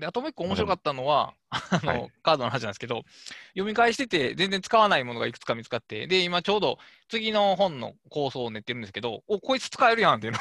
[0.00, 3.02] で、あともう一個面白かったのは、あの、はいカードの話なんですけど、
[3.50, 6.78] 読み返してて全然使わないものがいくつか見つかって、で、今ちょうど
[7.08, 10.38] 次の本の構想を練ってるんですけど、お、こいつ使えるやんっていうの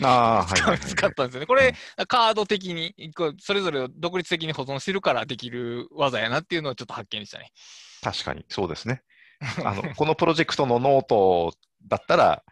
[0.00, 1.46] がああ、 見つかったんですよね。
[1.46, 1.74] これ、
[2.06, 7.52] カード的に、こうそれぞれを独立的に保存してるからできる技やなっていうのをちょっと発見したね。
[8.02, 9.02] 確かに、そうですね。
[9.64, 11.54] あの、このプロジェクトのノート
[11.86, 12.42] だったら、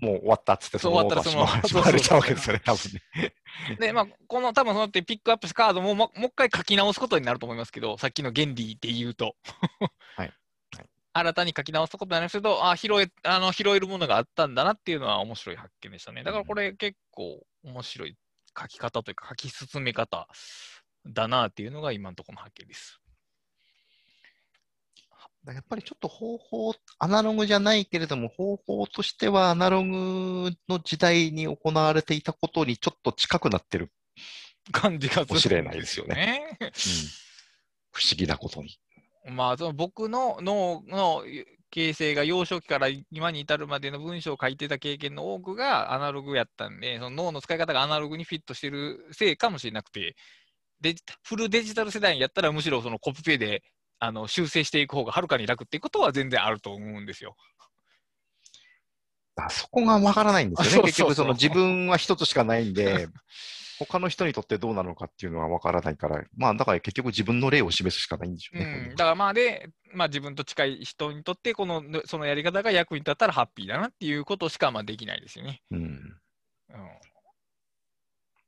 [0.00, 1.32] もう終わったっつって、そうの終わったら
[1.64, 3.34] そのわれちゃうわけですよね、多分ね。
[3.78, 9.36] で、まあ、この多分そうやってピックアップしたカードもももう一回書き直すことになると思いますけど、さっきの原理で言うと。
[10.16, 10.26] はい
[10.76, 16.22] はい新たに書き直すことになりますけど、あ拾えあの拾えるものがあったんだなっていうのは面白い発見でしたね。
[16.22, 18.16] だからこれ結構面白い
[18.56, 20.28] 書き方というか書き進め方
[21.06, 23.00] だなっていうのが今のところの発見です。
[25.46, 33.90] やっぱりちょっと方法、アナログじゃないけれども、方法としてはアナログの時代に行われていたことにちょっと近くなってる、
[34.72, 36.72] 感じがするかもしれないですよねね。
[37.92, 38.78] 不思議なことに。
[39.30, 41.22] まあ、その僕の脳の
[41.70, 50.16] 形成が幼少期から今に至るまでの文章を書いてた経験の多くがアナログやったんで、その脳の使い方がアナログにフィットしてるせいかもしれなくて、
[50.80, 53.62] デジタフルデジタル世代やったらむしろそのコピペで
[53.98, 57.36] あの修正していく方がはるかに楽っていうことは全然あると思うんですよ。
[59.36, 60.88] あそこがわからないんですよね。
[60.88, 63.08] 結局、その自分は一つしかないんで、
[63.78, 68.88] 他の人にとってどうなのかっていうのはわからないから、まあ、だから結局自分の例を示すしかないんでしょううね。
[68.88, 75.62] ん、だからまあで、まあ、自分と近い人にとってこのそのやり方が役に立ったらハッピーだなっていうことしかまあできないですよね。
[75.70, 75.78] うん。
[75.78, 76.18] うん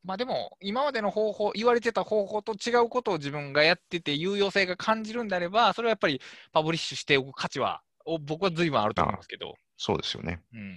[0.03, 6.20] まあでも、今までの方法、言われてた方法と違うことを自分がやってて、有用性が感じるんであれば、それはやっぱり
[6.53, 9.55] パブリッシュしておく価値は、お僕は随分あると思いますけど。
[9.76, 10.40] そうですよね。
[10.55, 10.76] うん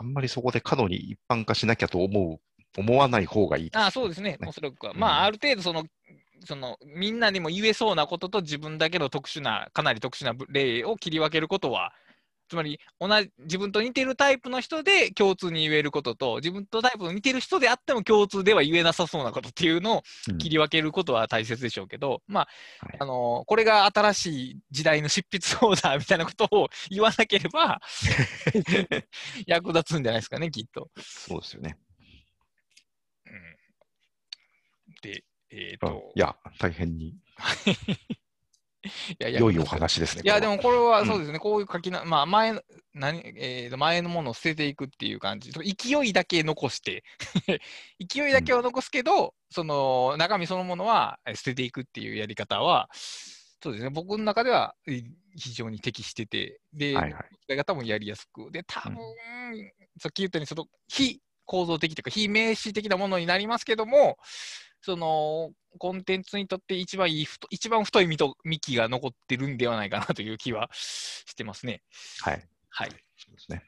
[0.00, 4.92] あんまりそこで過度に一般化しなきゃと思う、思わない方がいいですああそうですね、ねおそらくは。
[4.92, 5.84] うんまあ、ある程度その、
[6.44, 11.92] そのみんなにも言えそうなことと自分だけの特殊な、かなり特殊な例を切り分けることは、
[12.48, 20.38] つまり同じ自分と似てるタイプの人で共通に言えることと、自分とタイプの似てる人であっても共通では言えなさそうなことっていうのをうん。
[20.38, 22.96] 切り分けることは大切でしょうけど、まあ、はい。
[23.00, 27.80] あのこれが新しい時代の執筆オーダーみたいなことを言わなければ
[29.46, 30.90] 役立つんじゃないですかね、きっと。
[30.98, 31.76] そうですよね。
[33.26, 33.32] うん、
[35.02, 35.78] で、えっ、うん。
[35.78, 37.14] と、いや、大変に
[38.84, 39.40] いやいや。
[39.40, 40.22] 良いお話ですね。
[40.24, 42.62] いや、でも、もこれはそうですね、こういう書きな、まあ前の、
[42.94, 47.04] 何、えーと前のものを捨てていくっていう感じ、勢いだけ残して、
[47.98, 52.88] 勢いだけは残すけど、その中身そのものはえー捨てていくっていうやり方は、
[53.60, 55.04] そうですね、僕の中ではえー
[55.36, 57.24] 非常に適してて、で、はいはい。
[57.44, 58.96] 使い方もやりやすく、で、多分、
[60.00, 64.18] さっき言ったように、その非構造的というか、非名詞的なものになりますけども、
[64.80, 71.82] そのコンテンツにとって一番いい太、一番太い幹と幹が残ってるんではないかなという気はしてますね。
[72.20, 72.48] はい。
[72.70, 72.90] はい。
[73.16, 73.62] そうですね。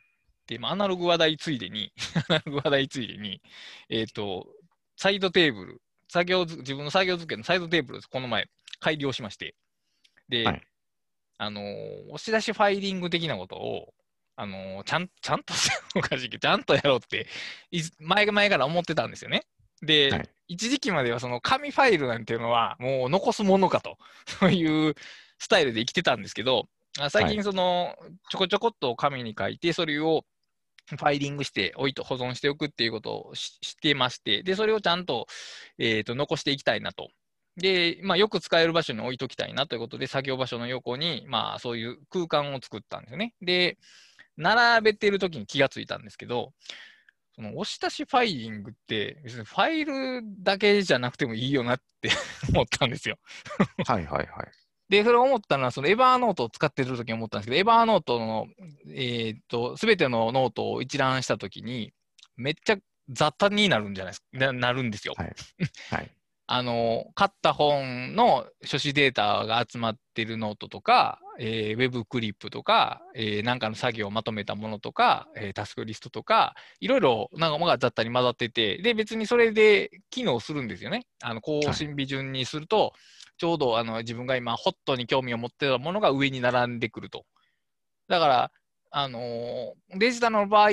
[0.47, 1.93] で、まあ、アナログ話題ついでに、
[2.29, 3.41] アナログ話題ついでに、
[3.89, 4.47] えっ、と、
[4.97, 8.49] サイドテーブル、作業ず、自分の作業机のサイドテーブルこの前、
[8.81, 9.55] 改良しまして、
[10.29, 10.63] で、はい
[11.43, 11.65] あのー
[12.11, 13.95] 押し出しファイリング的なことを、
[14.37, 15.55] あのーちゃん、ちゃんと、
[15.97, 17.27] おかしいけど、ちゃんとやろうって、
[17.99, 19.47] 前々から思ってたんですよね。
[19.83, 24.97] で、はい一時期まではその紙ファイルなんていうのはもう残すものかと、 そういう
[25.39, 26.69] スタイルで生きてたんですけど、
[26.99, 27.97] あ最は近その、
[28.31, 30.25] ちょこちょこっと紙に書いて、それを
[30.87, 35.29] ファイリングして置いと保存しておくっていうことをししてまして、で、それをちゃんと,、
[35.79, 37.13] えーと残していきたいなと。
[37.57, 43.35] で、まあ、よく使える場所に置いときたいなということで、作業場所の横に、まあ、そういう空間を作ったんですよね。
[43.41, 43.79] で、
[44.37, 46.55] 並べてるときに気がついたんですけど、
[47.35, 52.11] その押し出しファイリングって、別にファイルだけじゃなくてもいいよなって
[52.53, 53.19] 思ったんですよ。
[53.87, 54.49] はいはいはい。
[54.89, 58.49] で、それを思ったのは、その Evernoteを使ってるときに思ったんですけど、 Evernoteの、
[58.89, 61.93] えーっと、すべてのノートを一覧したときに、
[62.37, 62.77] めっちゃ
[63.09, 65.15] 雑多になるんじゃないですか、ななるんですよ。
[65.17, 65.35] はい
[65.91, 66.11] はい。
[66.53, 81.07] あの、買った本の書誌データが集まってるノートとか、えーウェブクリップとか、えーなんかの作業をまとめたものとか、えータスクリストとか、いろいろなんかもが雑多に混ざってて、で、別にそれで機能するんですよね。
[81.23, 82.95] あの、更新日順にすると、
[83.39, 87.27] ちょうどあの自分が今、ホットに興味を持ってたものが上に並んでくると。
[88.09, 88.53] だから、
[88.91, 90.71] あのデジタルの場合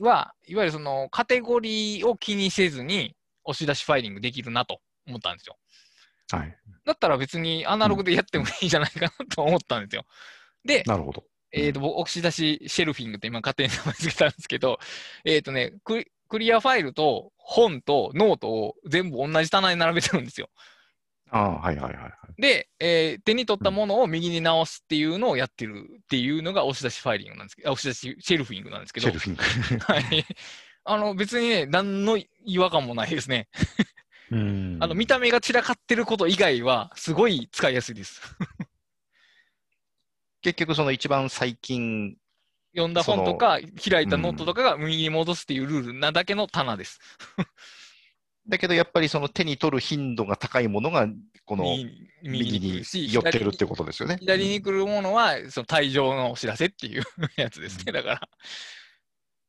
[0.00, 3.14] は、いわゆるそのカテゴリーを気にせずに
[3.44, 5.56] 押し出しファイリングできるなと思ったんですよ。
[6.30, 6.56] はい。
[6.84, 10.04] だったら別にアナログでやってもいいんじゃないかなと思ったんですよ。
[10.64, 11.24] で、なるほど。
[11.52, 14.78] えっ、と、僕押し出しシェルフィングって今勝手に名前つけたんですけど、
[15.24, 20.48] えっ、とねクリ、クリアファイルと本とノートを全部同じ棚に並べてるんですよ。
[21.32, 22.12] ああ、はいはいはいはい。
[22.40, 29.84] で、えー手に取ったものを右に直すっていうのをやってるっていうのが押し出しファイリングなんですけど、あ押し出しシェルフィングなんですけどシェル、フィング。
[29.84, 30.24] はい。
[30.84, 33.48] あの、別にね、何の違和感もないですね。
[34.30, 38.20] うんあの、見た目が散らかってること以外は、すごい使いやすいです。
[40.42, 42.16] 結局その一番最近、
[42.74, 47.00] 読んだ本とか、開いたノートとかが右に戻すっていうルールなだけの棚です。
[48.48, 51.08] だけどやっぱりその手に取る頻度が高いものが、
[51.44, 51.64] この
[52.22, 54.14] 右に寄ってるって左ことですよね。
[54.14, 57.02] に左に来るものは、その退場のお知らせっていう
[57.36, 57.92] やつですね。
[57.92, 58.28] だから。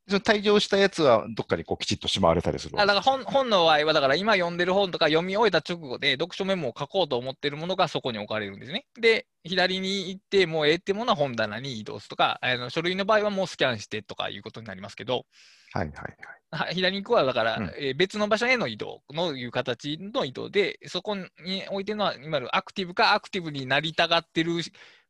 [0.10, 8.86] 退場したやつはどっかにこうきちっとしまわれたりするあだから本本の場合は、だから今読んでる本とか読み終えた直後で読書メモを書こうと思ってるものがそこに置かれるんですね。
[9.00, 15.26] で、左に行って、もうええってものは本棚に移動すとか、あの書類の場合はもうスキャンしてとかいうことになりますけど、
[15.74, 16.16] はいはいはい。
[16.52, 24.54] は左に行くはだから、うんえー別の場所への移動のいう形の移動で、そこに置いてるのは、いわゆるアクティブかアクティブになりたがってる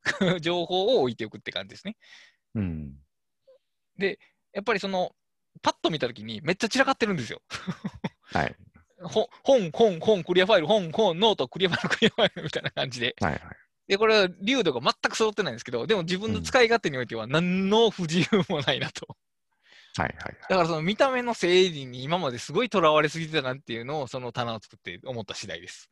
[0.41, 1.95] 情報を置いておくって感じですね。
[2.55, 2.93] うん。
[4.53, 5.11] やっぱりその、
[5.61, 7.41] パッと見たときにめっちゃ散らかってるんですよ。
[8.25, 8.55] はい。
[9.03, 13.15] ほ本、本、本、クリアファイル、本、本、ノート、クリアファイル、クリアファイルみたいな感じで。
[13.19, 13.41] はいはい。
[13.87, 19.17] で、これは粒度が全く揃ってないんですけど、でも自分の使い勝手においては何の不自由もないなと。
[19.97, 20.37] はいはいはい。
[20.41, 25.89] だからその見た目の整理に今まですごいとらわれすぎてたなっていうのをその棚を作って思った次第です。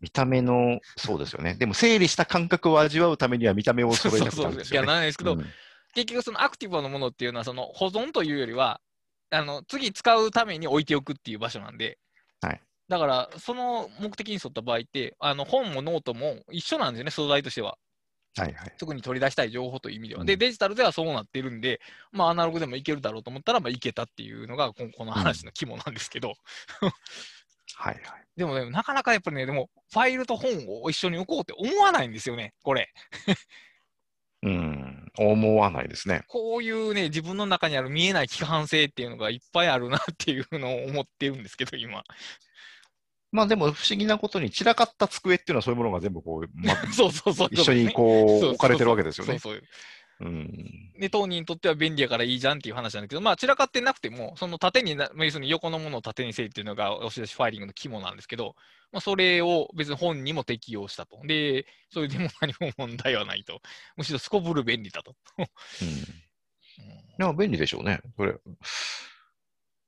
[0.00, 1.54] 見た目の、そうですよね。
[1.54, 4.52] でも整理した感覚を味わうためには見た目を揃えなくそうそう。
[4.52, 4.86] いや、なるんですよね。
[4.86, 5.46] なんですけど、うん
[5.94, 8.80] 結局そのアクティブなものっていうのはその保存というよりは、
[9.30, 11.98] あの次使うために置いておくっていう場所なんで、
[12.40, 17.78] はいだからその目的に沿った場合って、あの本もノートも一緒なんですよね、素材としては。
[18.36, 18.74] はいはい。
[18.78, 20.20] 特に取り出したい情報という意味では。
[20.22, 21.80] うんで、デジタルではそうなってるんで、
[22.12, 26.34] まあ、アナログでもいけるだろうと思ったら、まあ、いけたっていうのが、ここの話の肝なんですけど、
[27.76, 28.04] はいはい。
[28.36, 30.50] でもね、なかなかやっぱりね、でも、ファイルと本
[30.82, 32.92] を一緒に置こうって思わないんですよね、これ。
[34.44, 35.12] うん。
[35.16, 36.24] 思わないですね。
[36.28, 42.02] こういうね、自分の中にある見えない規範性っていうのがいっぱいあるなっていうのを思ってるんですけど、今。
[43.32, 47.48] まあでも不思議なことに散らかった机っていうのはそういうものが全部こう、ま そうそうそう。
[47.50, 49.38] 一緒にこう置かれてるわけですよね。
[49.38, 49.62] そうそう
[50.20, 50.92] うん。
[50.98, 58.54] で、当人にとっては便利やからいいじゃんっていう話なんだけど、まあ、散らかってなくても、その縦にな、要するに横のものを縦にせいっていうのが押し出しファイリングの肝なんですけど、
[58.92, 61.20] まあ、それを別に本にも適用したと。
[61.24, 63.60] で、それでも何も問題はないと。
[63.96, 65.16] むしろすこぶる便利だと。
[65.38, 65.46] うん。
[65.46, 65.50] い
[67.18, 68.00] や、便利でしょうね。
[68.16, 68.36] これ。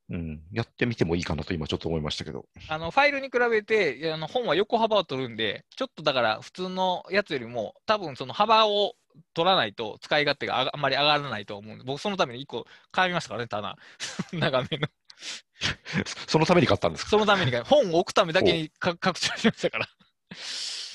[0.08, 0.42] うん。
[0.52, 2.46] やってみてもいいかなと今ちょっと思いましたけど。
[2.68, 8.94] あのファイルに比べてあの本は横幅を取るんで、ちょっとだから普通のやつよりも、多分その幅を
[9.34, 13.76] 取らないと使い勝手があまり上がらないと思うんで、僕そのために1個買いましたからね、棚。
[14.32, 14.88] 長めの。
[16.28, 17.10] そのために買ったんですか？
[17.10, 19.88] そのために買い本を置くためだけにか 拡張しましたから。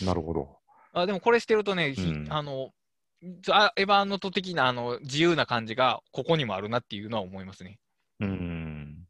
[0.05, 0.59] なるほど。
[0.93, 2.71] あでもこれしてるとね、ひうんあの
[3.49, 7.79] あエヴァノート的なあの自由な感じがここにもあるなっていうのは思いますね。
[8.19, 9.07] うん。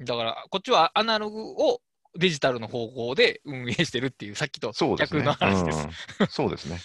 [0.00, 1.80] だから、こっちはアナログを
[2.16, 5.22] デジタルの方向で運営してるっていう、さっきと逆。
[5.22, 5.88] の話です。
[6.20, 6.80] うんそうですね。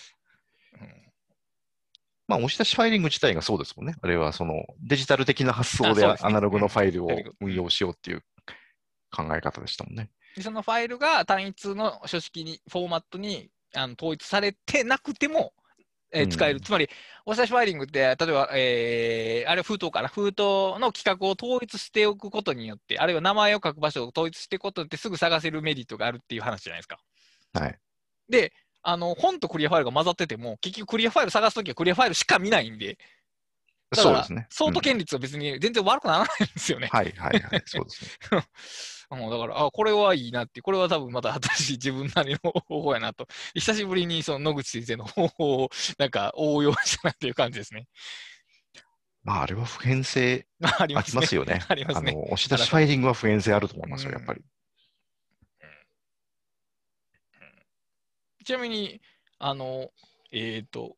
[2.36, 3.96] うんまあ、押し出しファイリング自体がそうですもんね。
[4.02, 8.24] あれはそのデジタル的な発想でアナログのファイルをうん運用しようっていう
[9.12, 10.10] 考え方でしたもんね。
[10.36, 15.54] でそのファイルが単一の書式に、フォーマットにあの統一されてなくても、
[16.12, 16.62] えーうん使える。
[16.62, 16.90] つまり、
[17.26, 27.00] 押し出しファイリングって、例えば、えーあれは封筒かな、封筒の規格を統一しておくことによって、あるいは名前を書く場所を統一していくことによって、すぐ探せるメリットがあるっていう話じゃないですか。
[27.54, 27.80] はい。
[28.30, 28.54] で、
[28.84, 32.98] あの本とクリアファイルが混ざってても、結局クリアファイル探すときはクリアファイルしか見ないんで、
[33.96, 34.48] だからそうですね。
[34.50, 36.90] 相当うん権率は別に全然悪くならないんですよね。
[36.92, 37.64] はいはいはい。
[37.66, 38.48] そうですね。
[39.18, 43.28] もうだから、あ、これはいいなって、これは多分また新しい自分なりの方法やなと。
[43.54, 45.70] 久しぶりにその野口先生の方法を
[46.00, 47.88] なんか応用したなっていう感じですね。
[49.24, 51.22] まあ、あれは普遍性あ りありますね。
[51.22, 51.62] ますよね。
[51.70, 52.12] ありますね。
[52.12, 54.42] あの、押し出しファイリングは普遍性あると思いますよ、やっぱり。
[58.44, 59.02] ちなみに、
[59.40, 59.90] あの、
[60.32, 60.96] えっ、と、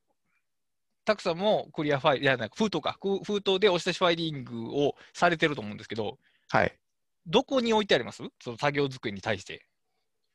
[1.05, 6.17] たくさんもクリアファイル、いや、なんか封筒か、く封筒で押し出しファイリングをされてると思うんですけど、
[6.49, 6.77] はい。
[7.27, 8.23] どこに置いてあります？
[8.41, 9.65] その作業机に対して。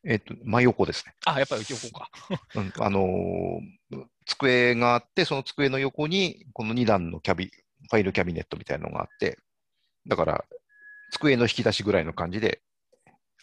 [0.05, 1.15] えっと、真横ですね。
[1.27, 2.11] あ、やっぱり横か。
[2.55, 9.39] うんあのー机があって、その机の横に、この2段のキャビ、ファイルキャビネットみたいなのがあって、
[10.07, 10.45] だから、
[11.11, 12.63] 机の引き出しぐらいの感じで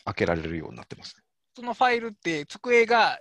[0.06, 1.22] 開けられるようになってます。
[1.56, 3.20] そのファイルって、机が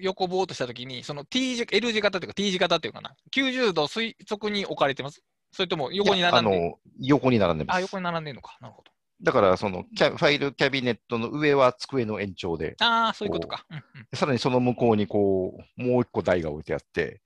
[0.00, 5.22] 横棒としたときに、その T 字、L 字型っていうか T 字型っていうかな、90度垂直に置かれてます
[5.52, 7.82] それとも横に並んであの、横に並んでまあ、す。
[7.82, 8.56] 横に並んでるのか。
[8.60, 8.90] なるほど。
[9.22, 13.66] だから、そのキャ、ファイルキャビネットの上は机の延長で、ああ、そういうことか。
[13.70, 13.82] うんうん
[14.14, 17.20] さらにその向こうにこう、もう一個台が置いてあって、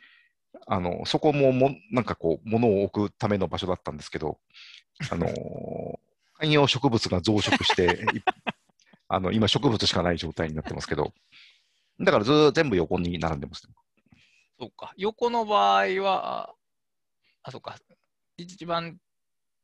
[0.66, 4.38] あの、そこもも、なんかこう、物を置くための場所だったんですけど、
[5.10, 5.98] あのー
[6.36, 8.22] 観葉植物が増殖して、い
[9.08, 11.14] あの、今植物しかない状態になってますけど、
[12.00, 13.74] だからずー全部横に並んでます、ね。
[14.58, 14.92] そうか。
[14.96, 16.54] 横の場合は、あ
[17.44, 17.76] あ、そうか。
[18.36, 18.98] 一番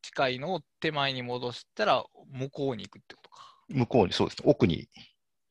[0.02, 3.56] 近いのを手前に戻したら、向こうに行くってことか。
[3.68, 4.88] 向こうに、そうですね、奥に、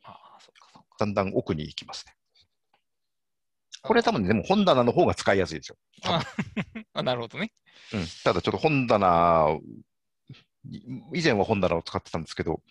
[0.04, 0.96] ああ、そうか、そうか。
[1.00, 2.14] だんだん奥に行きますね。
[3.82, 5.78] これ多分ね、でも本棚の方が使いやすいですよ。
[6.94, 7.52] あなるほどね。
[7.94, 9.58] うん、ただちょっと本棚、
[10.70, 10.82] い
[11.16, 12.62] 以前は本棚を使ってたんですけど、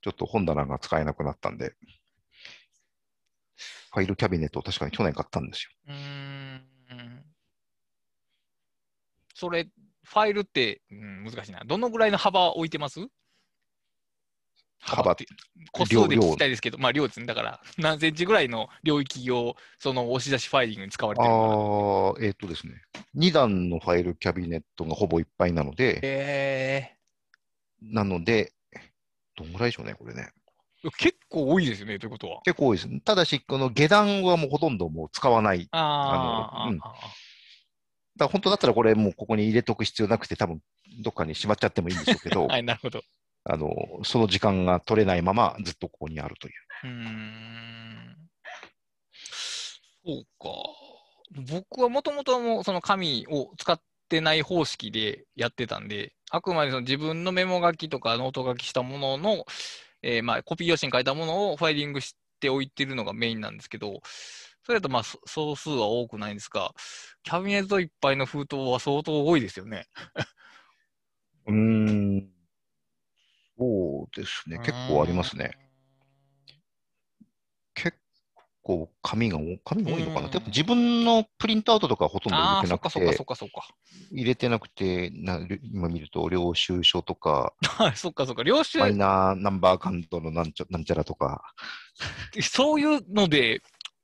[0.00, 1.74] ちょっと本棚が使えなくなったんで、
[3.92, 5.70] ファイルキャビネットを確かに去年買ったんですよ。
[5.88, 7.28] うーん。
[9.34, 9.68] それ、
[10.04, 11.62] ファイルって、うん、難しいな。
[11.64, 13.00] どのぐらいの幅置いてます？
[14.80, 15.26] 幅って
[15.72, 17.26] 個数で聞きたいですけど、まあ量ですね。
[17.26, 22.24] だから、何センチぐらいの領域を、その押し出しファイリングに使われあてるのかな。
[22.24, 22.82] ー、えっ、とですね、
[23.16, 26.96] 2段のファイルキャビネットがほぼいっぱいなので、え
[27.82, 28.52] なので、
[29.36, 30.30] どんぐらいでしょうね、これね。
[30.84, 32.40] ー、結構多いですよね、ということは。
[32.44, 33.00] 結構多いです。
[33.00, 35.68] ただし、この下段はもうほとんどもう使わない。
[35.72, 40.60] あーあのうんあー、ら本当だったらこれもうここに入れとく必要なくて、多分
[41.02, 43.02] どっかにしまっちゃってもいいんでしょうけど、 はい、なるほど。
[43.44, 43.70] あの、
[44.04, 46.54] その時間が取れないままずっとここにあるという。
[46.84, 48.16] うーん。
[50.04, 50.48] そうか。
[51.50, 59.44] 僕はもともともうその紙を使ってない方式でやってたんで、あくまでその自分のメモ書きとかノート書きしたものの、
[60.02, 64.00] えーまあコピー用紙に書いたものをファイリングしておいてるのがメインなんですけど、
[64.64, 66.72] それだとまあ総数は多くないんですが、
[67.22, 69.86] キャビネットいっぱいの封筒は相当多いですよね。
[71.46, 72.28] うーん。
[73.58, 74.58] そうですね。
[74.58, 75.50] 結構ありますね。
[77.74, 77.96] 結
[78.68, 83.50] 構紙が多、紙が多いのかうなんでも自分のプリントアウトとかはほとんど入れてなくそっかそっかそて。
[84.12, 88.42] 入れてなくて、な今見ると、領収書とか、はい、そっかそっか。
[88.42, 91.42] 領収マイナーナンバーカウントのなんちゃなんちゃらとか、
[92.42, 93.62] そういうので、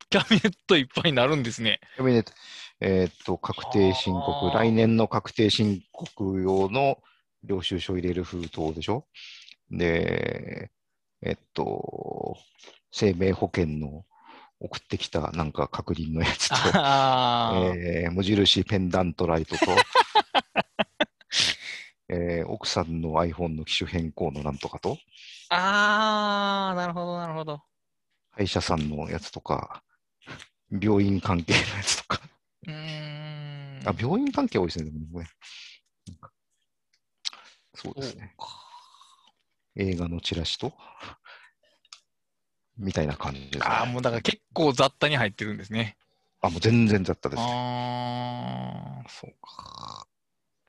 [0.08, 1.80] キャビネットいっぱいになるんですね。
[1.96, 2.32] キャビネット。
[2.80, 6.98] えーっと、確定申あ告、ー来年の確定申告用の
[7.42, 9.06] 領収書を入れる封筒でしょ？
[9.70, 10.70] で、
[11.22, 12.36] えっと、
[12.90, 14.04] 生命保険の
[14.64, 16.54] 送ってきたなんか確認のやつと、
[17.76, 19.60] えー無印ペンダントライトと、
[22.08, 24.98] えー奥さんの iPhone の機種変更のなんとかと、
[25.50, 27.62] あー、なるほど、なるほど。
[28.30, 29.82] 歯医者さんのやつとか、
[30.70, 32.20] 病院関係のやつとか。
[32.66, 33.86] うーん。
[33.86, 35.28] あ、病院関係多いですね、でもね
[37.74, 38.34] そうですね。
[39.76, 40.72] 映画のチラシと、
[42.78, 43.64] みたいな感じですね。
[43.64, 45.96] ああ、もうだから結構雑多に入ってるんですね。
[46.40, 47.48] あ、もう全然雑多ですね。
[47.48, 50.06] ああ、そうか。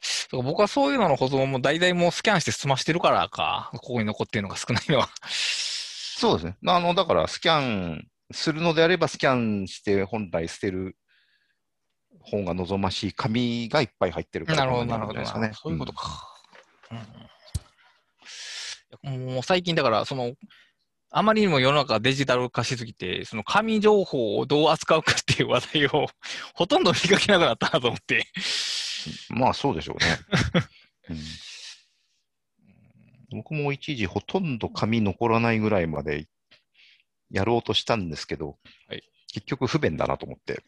[0.02, 5.10] そうか僕はそういうのの保存も大体もうスキャンして済ましてるからか、ここに残ってるのが少ないのは。
[5.28, 6.58] そうですね。
[6.68, 10.96] あの、だからスキャンするのであれば、スキャンして本来捨てる
[12.22, 15.26] 方が望ましい紙がいっぱい入ってるからなるほど、なるほど。
[15.26, 16.32] そういうことか。
[16.92, 17.00] うん
[19.04, 20.34] もう最近だから、その、
[21.18, 26.08] あまりにも世の中がデジタル化しすぎて、その紙情報をどう扱うかっていう話題を
[26.54, 28.28] ほとんど見かけなくなったなと思って。
[29.32, 30.18] うんまあ、そうでしょうね。
[31.10, 31.18] うん
[33.32, 36.28] 僕も一時ほとんど紙残らないぐらいまで
[37.30, 39.02] やろうとしたんですけど、はい
[39.34, 40.64] 結局不便だなと思って。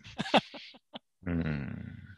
[1.27, 2.17] うん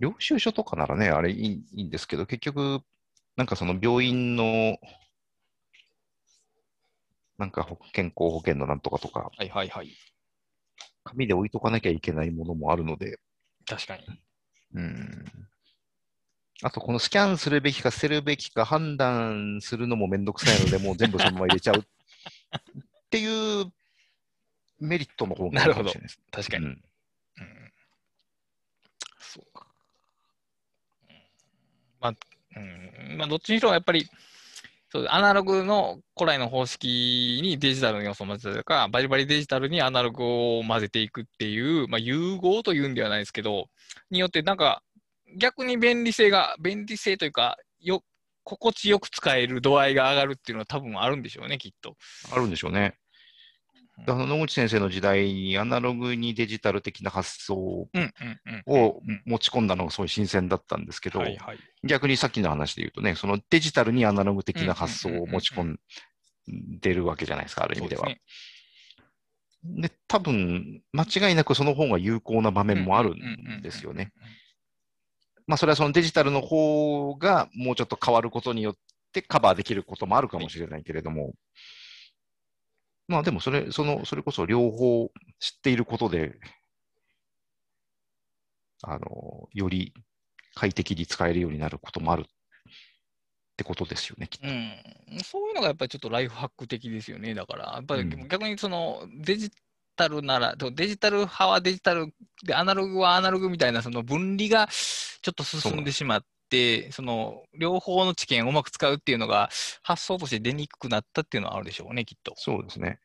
[0.00, 2.82] 領収書とかならね、あれいいいいんですけど、結局、
[3.36, 4.78] なんかその病院の、
[7.38, 9.90] なんか保健康保険のなんとかとか、はいはいはい。
[11.04, 13.18] 紙で置いとかなきゃいけないものもあるので、
[13.66, 14.04] 確かに。
[14.74, 15.24] うん
[16.62, 21.84] あと、このスキャンするべきか捨てるべきか判断するのもめんどくさいので、もう全部そのまま入れちゃう っ
[23.10, 23.72] ていう
[24.80, 26.20] メリットの方があるかもしれないです。
[26.32, 26.66] 確かに。
[26.66, 26.82] うんうん
[29.20, 29.66] そうか。
[31.08, 31.16] うん
[32.00, 32.14] まあ、
[32.56, 32.60] う
[33.14, 34.08] ん、まあ、どっちにしろやっぱり、
[34.90, 43.66] そうアナログの古来の方式にデジタルの要素を混ぜたりとか、バリバリデジタルにアナログを混ぜていくっていう、まあ、融合というんではないですけど、
[44.10, 44.82] によってなんか
[45.36, 48.02] 逆に便利性が、便利性というか、よ
[48.44, 51.96] 心地よく使える度合いが上がるっていうのは多分あるんでしょうね、きっと。
[52.32, 52.94] あるんでしょうね。
[54.06, 57.56] あの野口先生の時代にアナログにデジタル的な発想。
[57.56, 61.22] をうん持ち込んだのがすごい新鮮だったんですけど。
[61.84, 65.80] 逆にさっきの話で言うとね、そのデジタルにアナログ的な発想を持ち込ん
[66.80, 68.08] でるわけじゃないですか、ある意味では。
[69.64, 74.12] で、多分、間違いなくその方が有効な場面もあるんですよね。。
[75.46, 78.76] まあ、それはそのデジタルの方がもうちょっと変わることによっ
[79.12, 81.34] てカバーできることもあるかもしれないけれども、
[83.08, 85.10] まあでもそれ、その、それこそ両方
[85.40, 86.38] 知っていることで、
[88.82, 89.94] あの、より
[90.54, 92.24] 快適に使えるようになることもあるっ
[93.56, 94.46] てことですよね、きっと。
[94.46, 97.34] うん、そういうのがやっぱりちょっとライフハック的ですよね。
[97.34, 99.50] だから、やっぱりうん逆にそのデジ
[99.96, 102.14] タルなら、とデジタル派はデジタル
[102.44, 106.26] で、アナログはアナログみたいなその分離がちょっと進んでしまって、
[106.92, 109.50] その両方の知見をうまく使うっていうのが
[109.82, 112.34] 発想として出にくくなったっていうのはあるでしょうね、きっと。
[112.36, 112.98] そうですね。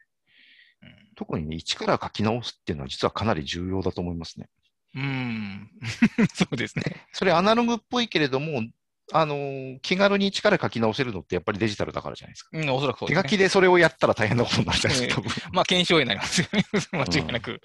[0.81, 4.49] うん特にね、一から書き直すっていうのは実はかなり重要だと思いますね。
[4.95, 5.69] うん、
[6.33, 7.05] そうですね。
[7.11, 8.63] それアナログっぽいけれども、
[9.11, 12.49] あのー気軽に一から書き直せるのってやっぱりデジタルだからじゃないですか。
[12.53, 13.23] うん、おそらくそうですね。
[13.23, 15.33] 手書きでそれをやったら大変なことになるじゃないですか、多分。
[15.53, 16.65] まあ、検証になりますよね。
[16.91, 17.51] 間違いなく。
[17.51, 17.61] うん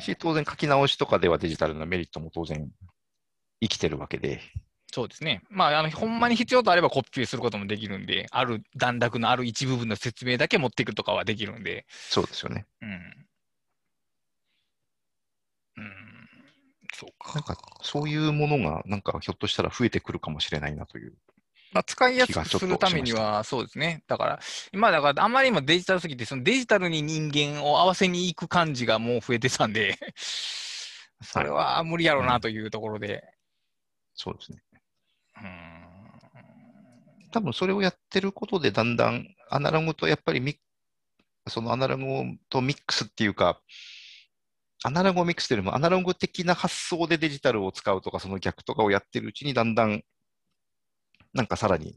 [0.00, 2.70] し当然書き直しとかではデジタルのメリットも当然
[3.62, 4.40] 生きてるわけで、
[4.92, 5.42] そうですね。
[5.48, 12.66] まあ、あの、ほんまに必要とあればコピペすることもできるんで、ある段落のある一部分の説明だけ持っていくとかはできるんで、そうですよね。
[12.82, 12.90] うん。
[15.78, 15.92] うん、
[16.92, 17.56] そうなんか。
[17.56, 21.14] かそういうものがなんかひょっとしたら増えてくるかもしれないなという。
[21.72, 24.02] まあ、使いやすくするためには、そうですね。
[24.06, 24.40] だから、
[24.74, 29.98] 今だから、あんまり今デジタルすぎて、そのデジタルに人間を合わせに行く感じがもう増えてたんで、
[31.22, 33.24] それは無理やろうなというところで、
[34.14, 34.62] そうですね。
[35.42, 35.72] うん
[37.32, 40.58] 多分それをやってることでだんだんアナログとやっぱりミ
[41.48, 42.04] そのアナログ
[42.48, 43.60] とミックスっていうか、
[44.84, 50.04] アナログをミックスというよりもアナログ的な発想でデジタルを使うとか、その逆とかをやってるうちにだんだん
[51.34, 51.96] なんかさらに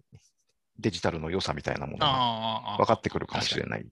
[0.79, 3.85] デジタルの良さみたいなものが分かってくるかもしれない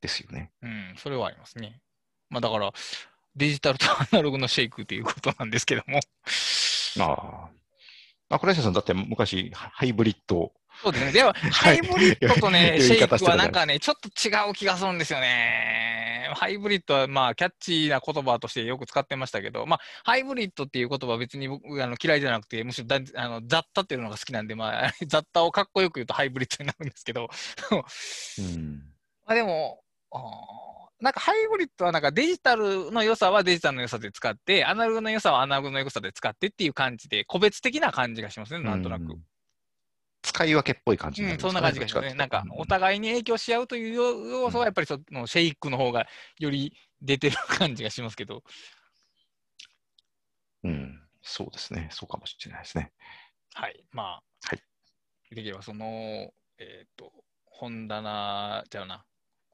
[0.00, 0.50] ですよね。
[0.62, 1.80] うん、それはありますね。
[2.28, 2.72] まあだから、
[3.36, 6.00] デジタルとアナログのシェイクということなんですけども。
[7.00, 7.48] あ
[8.28, 8.36] あ。
[8.36, 10.52] あ、倉石さんだって昔ハイブリッド
[10.82, 11.12] そうですね。
[11.12, 16.30] でも、 ハイブリッドとね、 いシェイクはなんかね、ちょっと違う気がするんですよね。
[16.34, 27.28] ハイブリッドはまあ、キャッチーな言葉としてよく使ってましたけど、まあ、ハイブリッドっていう言葉は別に僕あの嫌いじゃなくて、むしろだあの雑多っていうのが好きなんで、まあ、 雑多をかっこよく言うとハイブリッドになるんですけど、
[28.38, 28.82] うん。
[29.26, 30.71] まあでも、あー
[31.02, 39.12] なんかハイブリッドはなんかデジタルの良さはデジタルの良さで使って、アナログの良さはアナログの良さで使ってっていう感じで、個別的な感じがしますね、なんとなく。
[39.12, 39.18] う
[40.22, 42.14] 使い分けっぽい感じにうん、そんな感じがしますね。
[42.14, 46.06] なんか、お互いに影響し合うという要素は、やっぱりそのシェイクの方が
[46.38, 48.44] より出てる感じがしますけど、
[50.62, 51.02] うん。
[51.22, 51.88] そうですね。
[51.90, 52.92] そうかもしれないですね。
[53.54, 53.84] はい。
[53.90, 54.62] まあ、はい
[55.34, 55.86] できればその、
[56.58, 57.10] えっ、と、
[57.46, 59.04] 本棚ちゃうな、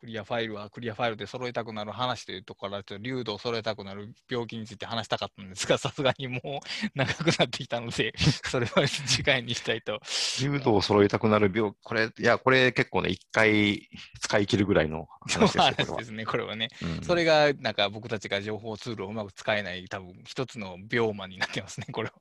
[0.00, 6.48] クリアファイルはクリアファイルで揃えたくなる話というところから、ちょっと流度を揃えたくなる病気について話したかったんですが、 さすがにもう
[6.94, 8.14] 長くなってきたので、
[8.48, 10.00] それは次回にしたいと。
[10.36, 13.88] 柔道を揃えたくなる病、これ、いや、これ結構ね、一回
[14.20, 16.68] 使い切るぐらいの話ですですね、これはね。
[16.82, 22.14] うんそれが、なんか僕たちが情報ツールをうまく使えない、多分一つの病魔になってますね、これは。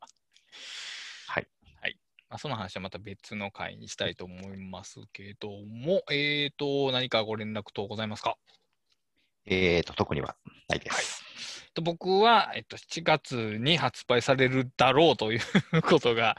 [2.29, 2.35] はい。
[2.35, 2.35] はい。
[2.35, 8.37] まあ、その話はまた別の回にしたいと思いますけども、えーと、何かご連絡等ございますか？
[9.45, 10.35] えーと、特には
[10.67, 11.23] ないです。
[11.73, 15.41] と僕は、えっと、7月に発売されるだろうという
[15.83, 16.35] ことが、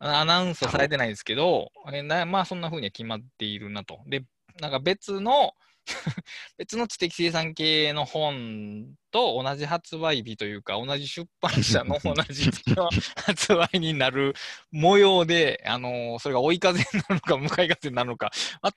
[0.00, 4.00] アナウンスはされてないんですけど、えなまあそんな風には決まっているなと。
[4.06, 4.24] で、
[4.60, 5.54] なんか別の、
[6.58, 14.34] 別の知的生産系の本と同じ発売日というか、同じ出版社の 同じ月の発売になる
[14.70, 18.30] 模様で、あのーそれが追い風になるのか向かい風になるのか、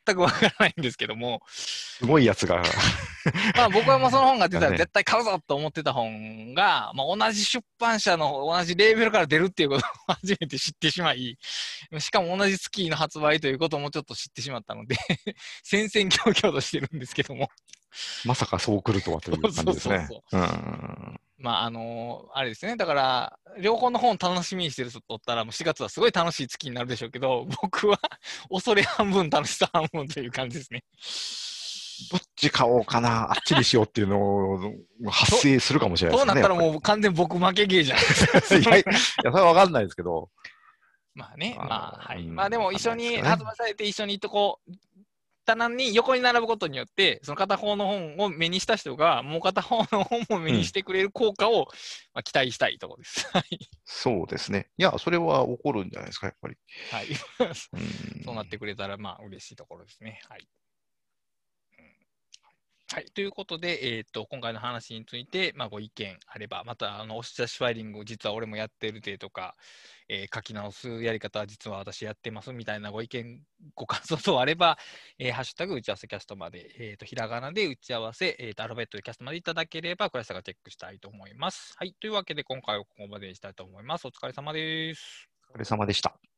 [0.05, 2.63] 全くわからないんですけども、すごいやつが、
[3.55, 4.77] まあ僕はもうその本が出たらね。
[4.77, 9.89] 絶対買うぞと思ってた本が、まあ、同じ出版社の同じレーベルから出るっていうことを
[10.21, 11.37] 初めて知ってしまい、
[11.99, 14.95] しかも同じ月の発売ということもちょっと知ってしまったので、
[15.63, 17.49] 戦々恐々としてるんですけども、
[18.25, 20.07] まさかそう来るとはという感じですね
[21.41, 27.99] まああのあれですね、だから、両方の本楽しみにしてる人とったら、もう4月はすごい楽しい月になるでしょうけど、 僕は
[28.49, 30.83] 恐れ半分、楽しさ半分という感じですね。
[32.11, 34.59] どっち買おうかな、あっちにしようっていうのを
[35.09, 36.53] 発生するかもしれないそうなですね。
[36.53, 38.57] ったらもう完全僕負けゲーじゃないですか。
[38.57, 38.93] いや、いや
[39.23, 40.29] それはわかんないですけど、
[41.13, 42.21] まあね、あのまあ、はい。
[42.21, 44.71] うんまあでも一緒に発売されて一緒にとこう、
[45.45, 51.67] 棚に横に並ぶことによって、その片方の本を目にした人が、もう片方の本も目にしてくれる効果を、
[52.13, 53.27] まあ、期待したいところです。
[53.31, 53.59] はい。
[53.85, 54.69] そうですね。
[54.77, 56.55] いや、それは起こるんじゃないですか、やっぱり。
[56.91, 57.07] はい。
[57.73, 60.21] うんそうなってくれたら、まあ、嬉しいところですね。
[60.29, 60.47] はい。
[62.93, 69.55] はい、ということで、えー、と今回の話について、まあ、ご意見あれば、またあの押し出しファイリング、実は俺もやってるでとか、
[70.09, 73.39] えー書き直すやり方は、実は私やってますみたいなご意見、
[73.75, 74.77] ご感想等あれば、
[75.19, 81.73] えーハッシュタグ打ち合わせキャストまで、えー、とひらがなで打ち合わせ、えー、とアルファベットでキャストまでいただければ、倉下がチェックしたいと思います。
[81.77, 84.05] はい、というわけで、今回はここまでにしたいと思います。
[84.05, 85.29] お疲れ様です。
[85.51, 86.30] お疲れ様でした。